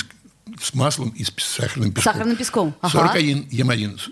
с, 0.62 0.74
маслом 0.74 1.10
и 1.10 1.24
с 1.24 1.32
сахарным 1.38 1.92
песком. 1.92 2.14
Сахарным 2.14 2.36
песком, 2.38 2.76
ага. 2.82 2.92
41, 2.92 3.48
ем 3.52 3.70
один, 3.70 3.98
с- 3.98 4.10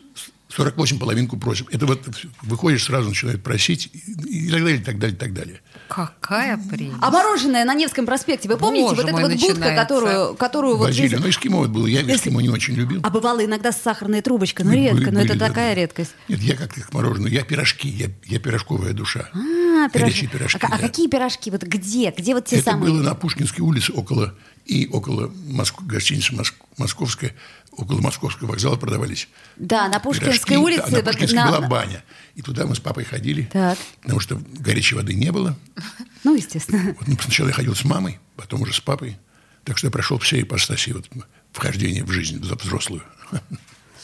48 0.49 0.97
половинку 0.99 1.37
просим. 1.37 1.67
Это 1.71 1.85
вот 1.85 2.01
выходишь, 2.41 2.83
сразу 2.85 3.09
начинают 3.09 3.43
просить 3.43 3.89
и 3.93 4.49
так 4.49 4.61
далее, 4.63 4.77
и 4.79 4.83
так 4.83 4.97
далее, 4.99 5.15
и 5.15 5.19
так 5.19 5.33
далее. 5.33 5.61
Какая 5.87 6.57
прелесть. 6.57 6.97
А 7.01 7.09
мороженое 7.11 7.63
на 7.65 7.73
Невском 7.73 8.05
проспекте, 8.05 8.47
вы 8.49 8.57
помните? 8.57 8.89
Боже 8.89 8.95
вот 9.01 9.03
эта 9.05 9.11
мой, 9.13 9.21
вот 9.23 9.31
будка, 9.31 9.47
начинается. 9.53 9.81
которую, 9.81 10.35
которую 10.35 10.77
вот 10.77 10.85
Возили. 10.87 11.07
здесь- 11.07 11.19
Ну, 11.19 11.29
эскимо 11.29 11.57
вот 11.57 11.69
было. 11.69 11.87
Я 11.87 12.01
эскимо 12.01 12.41
не 12.41 12.49
очень 12.49 12.73
любил. 12.75 12.99
А 13.03 13.09
бывало 13.09 13.43
иногда 13.43 13.71
с 13.71 13.81
сахарной 13.81 14.21
трубочкой, 14.21 14.65
но 14.65 14.71
Были- 14.71 14.81
редко, 14.83 15.11
но 15.11 15.19
это 15.21 15.29
были, 15.29 15.39
такая 15.39 15.75
да. 15.75 15.81
редкость. 15.81 16.11
Нет, 16.27 16.39
я 16.41 16.55
как 16.55 16.73
к 16.73 16.93
мороженому. 16.93 17.27
Я 17.27 17.43
пирожки, 17.43 17.87
я, 17.89 18.07
я 18.25 18.39
пирожковая 18.39 18.93
душа. 18.93 19.29
А, 19.33 19.89
пирожки. 19.89 20.27
пирожки, 20.27 20.59
А, 20.61 20.67
а 20.67 20.69
да. 20.71 20.77
какие 20.77 21.07
пирожки? 21.07 21.49
Вот 21.51 21.63
где? 21.63 22.11
Где 22.15 22.33
вот 22.33 22.45
те 22.45 22.57
Это 22.57 22.71
самые? 22.71 22.91
было 22.91 23.01
на 23.03 23.15
Пушкинской 23.15 23.63
улице 23.63 23.93
около 23.93 24.33
и 24.65 24.87
около 24.91 25.31
Моск... 25.47 25.81
гостиницы 25.83 26.35
Моск... 26.35 26.53
Московская, 26.77 27.33
около 27.77 28.01
Московского 28.01 28.49
вокзала 28.49 28.75
продавались. 28.75 29.29
Да, 29.55 29.87
на 29.87 29.99
Пушкинской 29.99 30.33
пирожки. 30.33 30.57
улице. 30.57 30.91
Да, 30.91 30.97
на 30.97 31.03
Пушкинской 31.03 31.39
на- 31.39 31.47
была 31.47 31.61
баня. 31.67 32.03
И 32.35 32.41
туда 32.41 32.65
мы 32.65 32.75
с 32.75 32.79
папой 32.79 33.05
ходили, 33.05 33.43
Так. 33.53 33.77
потому 34.01 34.19
что 34.19 34.41
горячей 34.59 34.95
воды 34.95 35.13
не 35.13 35.31
было. 35.31 35.55
Ну, 36.23 36.35
естественно. 36.35 36.93
Вот, 36.99 37.07
ну, 37.07 37.15
сначала 37.21 37.47
я 37.47 37.53
ходил 37.53 37.73
с 37.73 37.85
мамой, 37.85 38.19
потом 38.35 38.61
уже 38.63 38.73
с 38.73 38.81
папой. 38.81 39.17
Так 39.63 39.77
что 39.77 39.87
я 39.87 39.91
прошел 39.91 40.17
все 40.17 40.41
ипостаси 40.41 40.89
вот, 40.89 41.07
вхождения 41.53 42.03
в 42.03 42.11
жизнь 42.11 42.39
взрослую. 42.41 43.03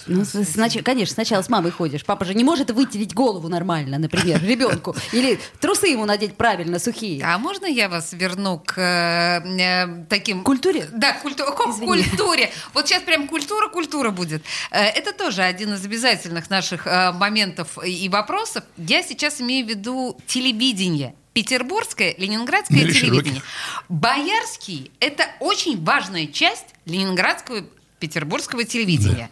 Ну, 0.08 0.24
значит, 0.24 0.84
конечно, 0.86 1.14
сначала 1.14 1.42
с 1.42 1.50
мамой 1.50 1.72
ходишь. 1.72 2.04
Папа 2.06 2.26
же 2.26 2.34
не 2.34 2.44
может 2.44 2.72
вытереть 2.72 3.14
голову 3.14 3.48
нормально, 3.48 3.98
например, 4.00 4.44
ребенку. 4.44 4.96
Или 5.12 5.40
трусы 5.60 5.88
ему 5.88 6.06
надеть 6.06 6.36
правильно, 6.36 6.80
сухие. 6.80 7.24
А 7.24 7.38
можно 7.38 7.66
я 7.66 7.90
вас 7.90 8.14
верну 8.14 8.62
к 8.66 8.78
э, 8.78 9.42
э, 9.60 10.06
таким... 10.10 10.44
Культуре? 10.44 10.88
Да, 10.92 11.14
культу... 11.14 11.46
к 11.46 11.70
Извини. 11.70 11.88
культуре. 11.88 12.52
Вот 12.74 12.88
сейчас 12.88 13.04
прям 13.04 13.28
культура, 13.28 13.68
культура 13.70 14.12
будет. 14.12 14.44
Э, 14.72 14.84
это 14.84 15.14
тоже 15.14 15.42
один 15.44 15.74
из 15.74 15.86
обязательных 15.86 16.50
наших 16.50 16.88
э, 16.88 17.12
моментов 17.14 17.78
и 17.86 18.10
вопросов. 18.10 18.64
Я 18.78 19.04
сейчас 19.04 19.42
имею 19.42 19.66
в 19.66 19.70
виду 19.70 20.18
телевидение. 20.28 21.16
Петербургское, 21.34 22.14
ленинградское 22.18 22.80
Или 22.80 22.94
телевидение. 22.94 23.24
широких. 23.24 23.44
Боярский– 23.90 24.92
это 25.00 25.26
очень 25.40 25.84
важная 25.84 26.28
часть 26.28 26.68
ленинградского 26.86 27.66
петербургского 28.08 28.66
телевидения. 28.66 29.30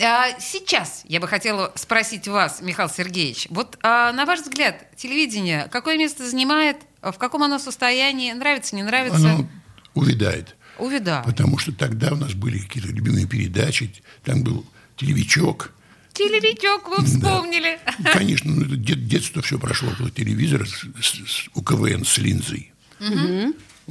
А, 0.00 0.38
Сейчас 0.38 1.02
я 1.08 1.18
бы 1.18 1.26
хотела 1.26 1.72
спросить 1.74 2.28
вас, 2.28 2.60
Михаил 2.62 2.88
Сергеевич, 2.88 3.48
вот 3.50 3.76
а, 3.82 4.12
на 4.12 4.24
ваш 4.26 4.40
взгляд, 4.42 4.94
телевидение 4.96 5.68
какое 5.72 5.98
место 5.98 6.28
занимает, 6.28 6.76
в 7.02 7.14
каком 7.14 7.42
оно 7.42 7.58
состоянии, 7.58 8.30
нравится, 8.32 8.76
не 8.76 8.84
нравится? 8.84 9.16
Оно 9.18 9.48
увядает. 9.94 10.54
Увидаю. 10.78 11.24
Потому 11.24 11.58
что 11.58 11.72
тогда 11.72 12.12
у 12.12 12.16
нас 12.16 12.32
были 12.34 12.58
какие-то 12.58 12.88
любимые 12.90 13.26
передачи, 13.26 13.92
там 14.24 14.44
был 14.44 14.64
телевичок. 14.96 15.72
Телевичок 16.12 16.86
вы 16.88 17.04
вспомнили. 17.04 17.80
Конечно, 18.12 18.52
ну, 18.52 18.62
это 18.66 18.76
дет- 18.76 19.06
детство 19.08 19.42
все 19.42 19.58
прошло 19.58 19.90
около 19.90 20.10
телевизора 20.12 20.64
с- 20.64 20.86
с- 21.02 21.26
с- 21.26 21.48
у 21.54 21.62
КВН 21.62 22.04
с 22.04 22.18
линзой. 22.18 22.72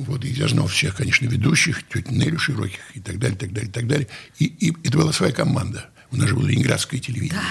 Вот, 0.08 0.26
и 0.26 0.30
я 0.30 0.48
знал 0.48 0.68
всех, 0.68 0.96
конечно, 0.96 1.26
ведущих, 1.26 1.88
тетю 1.88 2.12
Нелю 2.12 2.40
Широких 2.40 2.80
и 2.96 3.00
так 3.00 3.20
далее, 3.20 3.38
так 3.38 3.54
далее, 3.54 3.72
так 3.72 3.88
далее. 3.88 4.08
И, 4.40 4.46
и 4.46 4.74
это 4.84 4.98
была 4.98 5.14
своя 5.14 5.32
команда. 5.32 5.90
У 6.12 6.18
нас 6.18 6.28
же 6.28 6.36
было 6.36 6.48
ленинградское 6.48 7.00
телевидение. 7.00 7.42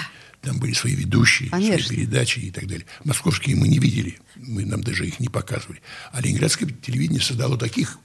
Там 0.41 0.57
были 0.57 0.73
свои 0.73 0.95
ведущие, 0.95 1.49
Конечно. 1.49 1.85
свои 1.85 1.97
передачи 1.97 2.39
и 2.39 2.51
так 2.51 2.67
далее. 2.67 2.85
Московские 3.03 3.55
мы 3.55 3.67
не 3.67 3.77
видели, 3.77 4.17
мы, 4.35 4.65
нам 4.65 4.81
даже 4.81 5.07
их 5.07 5.19
не 5.19 5.29
показывали. 5.29 5.81
А 6.11 6.21
ленинградское 6.21 6.69
телевидение 6.69 7.21
создало 7.21 7.57
таких 7.57 7.99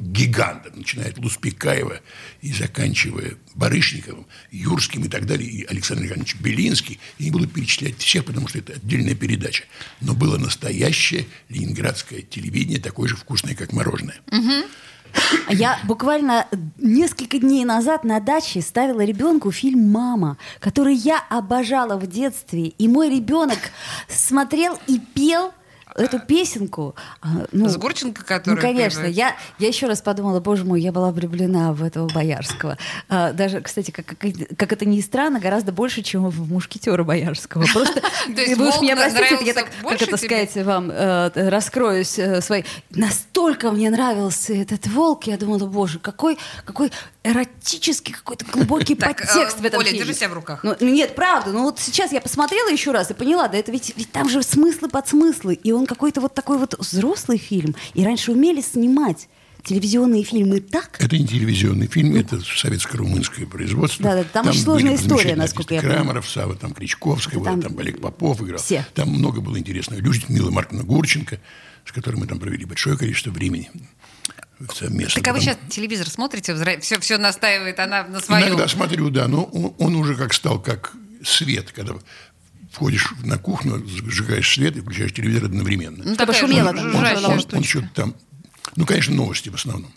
гигантов, 0.00 0.76
начиная 0.76 1.10
от 1.10 1.18
Луспекаева 1.18 2.00
и 2.40 2.52
заканчивая 2.52 3.34
Барышниковым, 3.54 4.26
Юрским 4.50 5.04
и 5.04 5.08
так 5.08 5.26
далее, 5.26 5.48
и 5.48 5.64
Александр 5.64 6.06
Иванович 6.06 6.36
Белинский. 6.36 6.98
Я 7.18 7.26
не 7.26 7.30
буду 7.30 7.46
перечислять 7.46 7.98
всех, 7.98 8.24
потому 8.24 8.48
что 8.48 8.58
это 8.58 8.72
отдельная 8.74 9.14
передача. 9.14 9.64
Но 10.00 10.14
было 10.14 10.38
настоящее 10.38 11.26
ленинградское 11.48 12.22
телевидение, 12.22 12.80
такое 12.80 13.08
же 13.08 13.16
вкусное, 13.16 13.54
как 13.54 13.72
мороженое. 13.72 14.20
Я 15.48 15.78
буквально 15.84 16.46
несколько 16.78 17.38
дней 17.38 17.64
назад 17.64 18.04
на 18.04 18.20
даче 18.20 18.60
ставила 18.60 19.00
ребенку 19.00 19.50
фильм 19.50 19.90
«Мама», 19.90 20.36
который 20.60 20.94
я 20.94 21.20
обожала 21.28 21.96
в 21.96 22.06
детстве. 22.06 22.68
И 22.68 22.88
мой 22.88 23.10
ребенок 23.10 23.58
смотрел 24.08 24.78
и 24.86 25.00
пел 25.00 25.52
эту 25.96 26.18
песенку. 26.18 26.94
А, 27.20 27.46
Ну, 27.52 27.68
С 27.68 27.76
Гурченко, 27.76 28.20
ну, 28.20 28.26
который... 28.26 28.60
конечно. 28.60 29.04
Я, 29.04 29.36
я 29.58 29.68
еще 29.68 29.86
раз 29.86 30.00
подумала, 30.00 30.40
боже 30.40 30.64
мой, 30.64 30.80
я 30.80 30.92
была 30.92 31.10
влюблена 31.10 31.72
в 31.72 31.82
этого 31.82 32.08
Боярского. 32.08 32.78
А, 33.08 33.32
даже, 33.32 33.60
кстати, 33.60 33.90
как, 33.90 34.06
как, 34.06 34.18
как 34.56 34.72
это 34.72 34.84
ни 34.84 35.00
странно, 35.00 35.40
гораздо 35.40 35.72
больше, 35.72 36.02
чем 36.02 36.28
в 36.28 36.50
мушкетера 36.50 37.04
Боярского. 37.04 37.64
Просто 37.72 38.00
То 38.00 38.40
есть 38.40 38.56
вы 38.56 38.68
уж 38.68 38.80
меня 38.80 38.96
простите, 38.96 39.44
я 39.44 39.54
так, 39.54 39.68
как 39.82 40.02
это 40.02 40.16
сказать, 40.16 40.54
вам 40.56 40.90
э, 40.90 41.48
раскроюсь 41.48 42.18
э, 42.18 42.40
своей. 42.40 42.64
Настолько 42.90 43.70
мне 43.70 43.90
нравился 43.90 44.54
этот 44.54 44.86
волк, 44.86 45.26
я 45.26 45.36
думала, 45.36 45.66
боже, 45.66 45.98
какой, 45.98 46.38
какой 46.64 46.90
эротический, 47.22 48.14
какой-то 48.14 48.44
глубокий 48.46 48.94
Так, 49.00 49.18
подтекст 49.18 49.58
э, 49.58 49.62
в 49.62 49.64
этом 49.64 49.80
Оля, 49.80 49.92
держи 49.92 50.14
себя 50.14 50.28
в 50.28 50.34
руках. 50.34 50.60
Ну, 50.62 50.76
нет, 50.80 51.14
правда. 51.14 51.52
Ну 51.52 51.64
вот 51.64 51.78
сейчас 51.78 52.12
я 52.12 52.20
посмотрела 52.20 52.68
еще 52.68 52.92
раз 52.92 53.10
и 53.10 53.14
поняла, 53.14 53.48
да 53.48 53.58
это 53.58 53.72
ведь, 53.72 53.92
ведь 53.96 54.10
там 54.10 54.28
же 54.28 54.42
смыслы 54.42 54.88
под 54.88 55.08
смыслы. 55.08 55.54
И 55.54 55.72
он 55.72 55.79
какой-то 55.86 56.20
вот 56.20 56.34
такой 56.34 56.58
вот 56.58 56.78
взрослый 56.78 57.38
фильм. 57.38 57.74
И 57.94 58.04
раньше 58.04 58.32
умели 58.32 58.60
снимать 58.60 59.28
телевизионные 59.62 60.22
фильмы 60.24 60.60
так, 60.60 60.96
Это 61.00 61.18
не 61.18 61.26
телевизионный 61.26 61.86
фильм, 61.86 62.16
это 62.16 62.36
советско-румынское 62.36 63.46
производство. 63.46 64.02
Да-да, 64.04 64.24
там 64.24 64.48
очень 64.48 64.60
сложная 64.62 64.94
история, 64.96 65.36
насколько 65.36 65.74
я 65.74 65.80
понимаю. 65.80 66.00
Крамаров, 66.00 66.28
Сава, 66.28 66.54
там 66.56 66.72
Кричковская, 66.72 67.42
Там 67.42 67.60
там, 67.60 67.70
там 67.72 67.78
Олег 67.78 68.00
Попов 68.00 68.40
играл. 68.42 68.58
все. 68.58 68.86
Там 68.94 69.10
много 69.10 69.40
было 69.40 69.58
интересного. 69.58 70.00
Людмила 70.00 70.50
Марковна 70.50 70.84
Гурченко, 70.84 71.38
с 71.84 71.92
которой 71.92 72.16
мы 72.16 72.26
там 72.26 72.38
провели 72.38 72.64
большое 72.64 72.96
количество 72.96 73.30
времени 73.30 73.70
совместно. 74.74 75.22
Так 75.22 75.28
а 75.28 75.32
вы 75.32 75.38
Потом- 75.40 75.54
сейчас 75.54 75.74
телевизор 75.74 76.08
смотрите, 76.08 76.80
все, 76.80 77.00
все 77.00 77.18
настаивает 77.18 77.78
она 77.78 78.04
на 78.04 78.20
своем. 78.20 78.48
Иногда 78.48 78.68
смотрю, 78.68 79.10
да, 79.10 79.28
но 79.28 79.44
он, 79.44 79.74
он 79.78 79.96
уже 79.96 80.14
как 80.14 80.32
стал 80.34 80.60
как 80.60 80.94
свет, 81.22 81.70
когда 81.72 81.94
входишь 82.70 83.12
на 83.24 83.36
кухню, 83.38 83.84
зажигаешь 83.86 84.52
свет 84.52 84.76
и 84.76 84.80
включаешь 84.80 85.12
телевизор 85.12 85.44
одновременно. 85.46 85.98
Ну, 86.04 86.14
Чтобы 86.14 86.32
такая 86.32 86.40
шумело 86.40 86.70
чтобы 86.76 87.26
он, 87.26 87.38
штучка. 87.40 87.56
он 87.56 87.64
что-то 87.64 87.88
там... 87.94 88.14
Ну, 88.76 88.86
конечно, 88.86 89.14
новости 89.14 89.48
в 89.48 89.54
основном. 89.54 89.92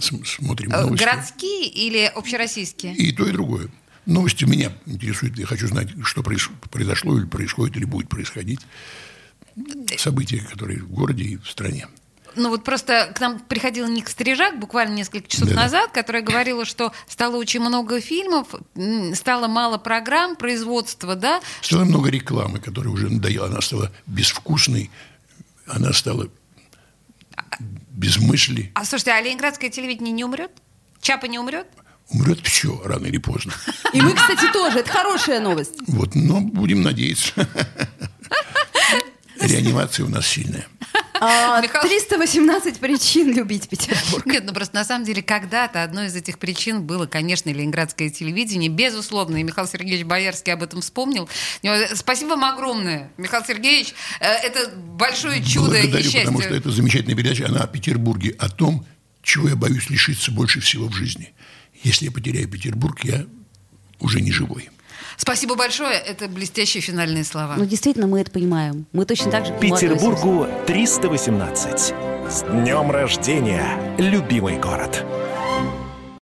См- 0.00 0.26
Смотрим 0.26 0.72
Э, 0.72 0.82
новости. 0.82 1.04
Городские 1.04 1.66
или 1.68 2.04
общероссийские? 2.14 2.94
И 2.94 3.12
то, 3.12 3.26
и 3.26 3.32
другое. 3.32 3.68
Новости 4.06 4.44
меня 4.44 4.72
интересуют. 4.86 5.38
Я 5.38 5.46
хочу 5.46 5.66
знать, 5.68 5.88
что 6.04 6.22
произ- 6.22 6.50
произошло 6.70 7.18
или 7.18 7.26
происходит, 7.26 7.76
или 7.76 7.84
будет 7.84 8.08
происходить. 8.08 8.60
События, 9.98 10.38
которые 10.40 10.80
в 10.82 10.88
городе 10.90 11.24
и 11.24 11.36
в 11.36 11.48
стране. 11.48 11.88
Ну 12.36 12.50
вот 12.50 12.64
просто 12.64 13.12
к 13.14 13.20
нам 13.20 13.38
приходил 13.40 13.86
Ник 13.88 14.08
Стрижак 14.08 14.58
буквально 14.58 14.94
несколько 14.94 15.28
часов 15.28 15.48
Да-да. 15.48 15.62
назад, 15.62 15.92
которая 15.92 16.22
говорила, 16.22 16.64
что 16.64 16.92
стало 17.08 17.36
очень 17.36 17.60
много 17.60 18.00
фильмов, 18.00 18.48
стало 19.14 19.48
мало 19.48 19.78
программ, 19.78 20.36
производства, 20.36 21.14
да? 21.16 21.40
Стало 21.62 21.84
много 21.84 22.10
рекламы, 22.10 22.58
которая 22.60 22.92
уже 22.92 23.08
надоела. 23.08 23.46
Она 23.46 23.60
стала 23.60 23.90
безвкусной, 24.06 24.90
она 25.66 25.92
стала 25.92 26.28
без 27.90 28.18
мысли. 28.18 28.70
А 28.74 28.84
слушайте, 28.84 29.12
а 29.12 29.20
ленинградское 29.20 29.70
телевидение 29.70 30.12
не 30.12 30.24
умрет? 30.24 30.52
Чапа 31.00 31.26
не 31.26 31.38
умрет? 31.38 31.66
Умрет 32.10 32.40
все 32.46 32.80
рано 32.84 33.06
или 33.06 33.18
поздно. 33.18 33.52
И 33.92 34.00
мы, 34.00 34.14
кстати, 34.14 34.50
тоже. 34.52 34.78
Это 34.80 34.90
хорошая 34.90 35.40
новость. 35.40 35.74
Вот, 35.88 36.14
но 36.14 36.40
будем 36.40 36.82
надеяться. 36.82 37.32
Реанимация 39.40 40.06
у 40.06 40.08
нас 40.08 40.26
сильная. 40.26 40.66
А, 41.20 41.60
Михаил- 41.60 41.82
318 41.88 42.78
причин 42.78 43.32
любить 43.34 43.68
Петербург. 43.68 44.24
Нет, 44.26 44.44
ну 44.46 44.52
просто 44.52 44.74
на 44.74 44.84
самом 44.84 45.04
деле 45.04 45.22
когда-то 45.22 45.82
одной 45.82 46.06
из 46.06 46.14
этих 46.16 46.38
причин 46.38 46.82
было, 46.82 47.06
конечно, 47.06 47.50
ленинградское 47.50 48.10
телевидение. 48.10 48.68
Безусловно, 48.70 49.36
и 49.38 49.42
Михаил 49.42 49.66
Сергеевич 49.68 50.04
Боярский 50.06 50.52
об 50.52 50.62
этом 50.62 50.80
вспомнил. 50.80 51.28
Спасибо 51.94 52.30
вам 52.30 52.44
огромное, 52.44 53.10
Михаил 53.16 53.44
Сергеевич. 53.44 53.94
Э, 54.20 54.26
Это 54.26 54.70
большое 54.76 55.42
чудо 55.44 55.76
и 55.76 55.82
Благодарю, 55.82 56.02
счастье. 56.04 56.20
потому 56.22 56.40
что 56.42 56.54
это 56.54 56.70
замечательная 56.70 57.16
передача. 57.16 57.46
Она 57.48 57.60
о 57.60 57.66
Петербурге, 57.66 58.36
о 58.38 58.48
том, 58.48 58.86
чего 59.22 59.48
я 59.48 59.56
боюсь 59.56 59.90
лишиться 59.90 60.30
больше 60.32 60.60
всего 60.60 60.86
в 60.88 60.92
жизни. 60.94 61.32
Если 61.82 62.06
я 62.06 62.10
потеряю 62.12 62.48
Петербург, 62.48 62.98
я 63.04 63.26
уже 64.00 64.20
не 64.20 64.32
живой. 64.32 64.70
Спасибо 65.18 65.56
большое. 65.56 65.98
Это 65.98 66.28
блестящие 66.28 66.80
финальные 66.80 67.24
слова. 67.24 67.56
Ну, 67.58 67.66
действительно, 67.66 68.06
мы 68.06 68.20
это 68.20 68.30
понимаем. 68.30 68.86
Мы 68.92 69.04
точно 69.04 69.30
так 69.30 69.44
же. 69.44 69.52
Петербургу 69.60 70.46
318. 70.66 71.94
С 72.30 72.42
днем 72.42 72.90
рождения, 72.90 73.96
любимый 73.98 74.58
город! 74.58 75.04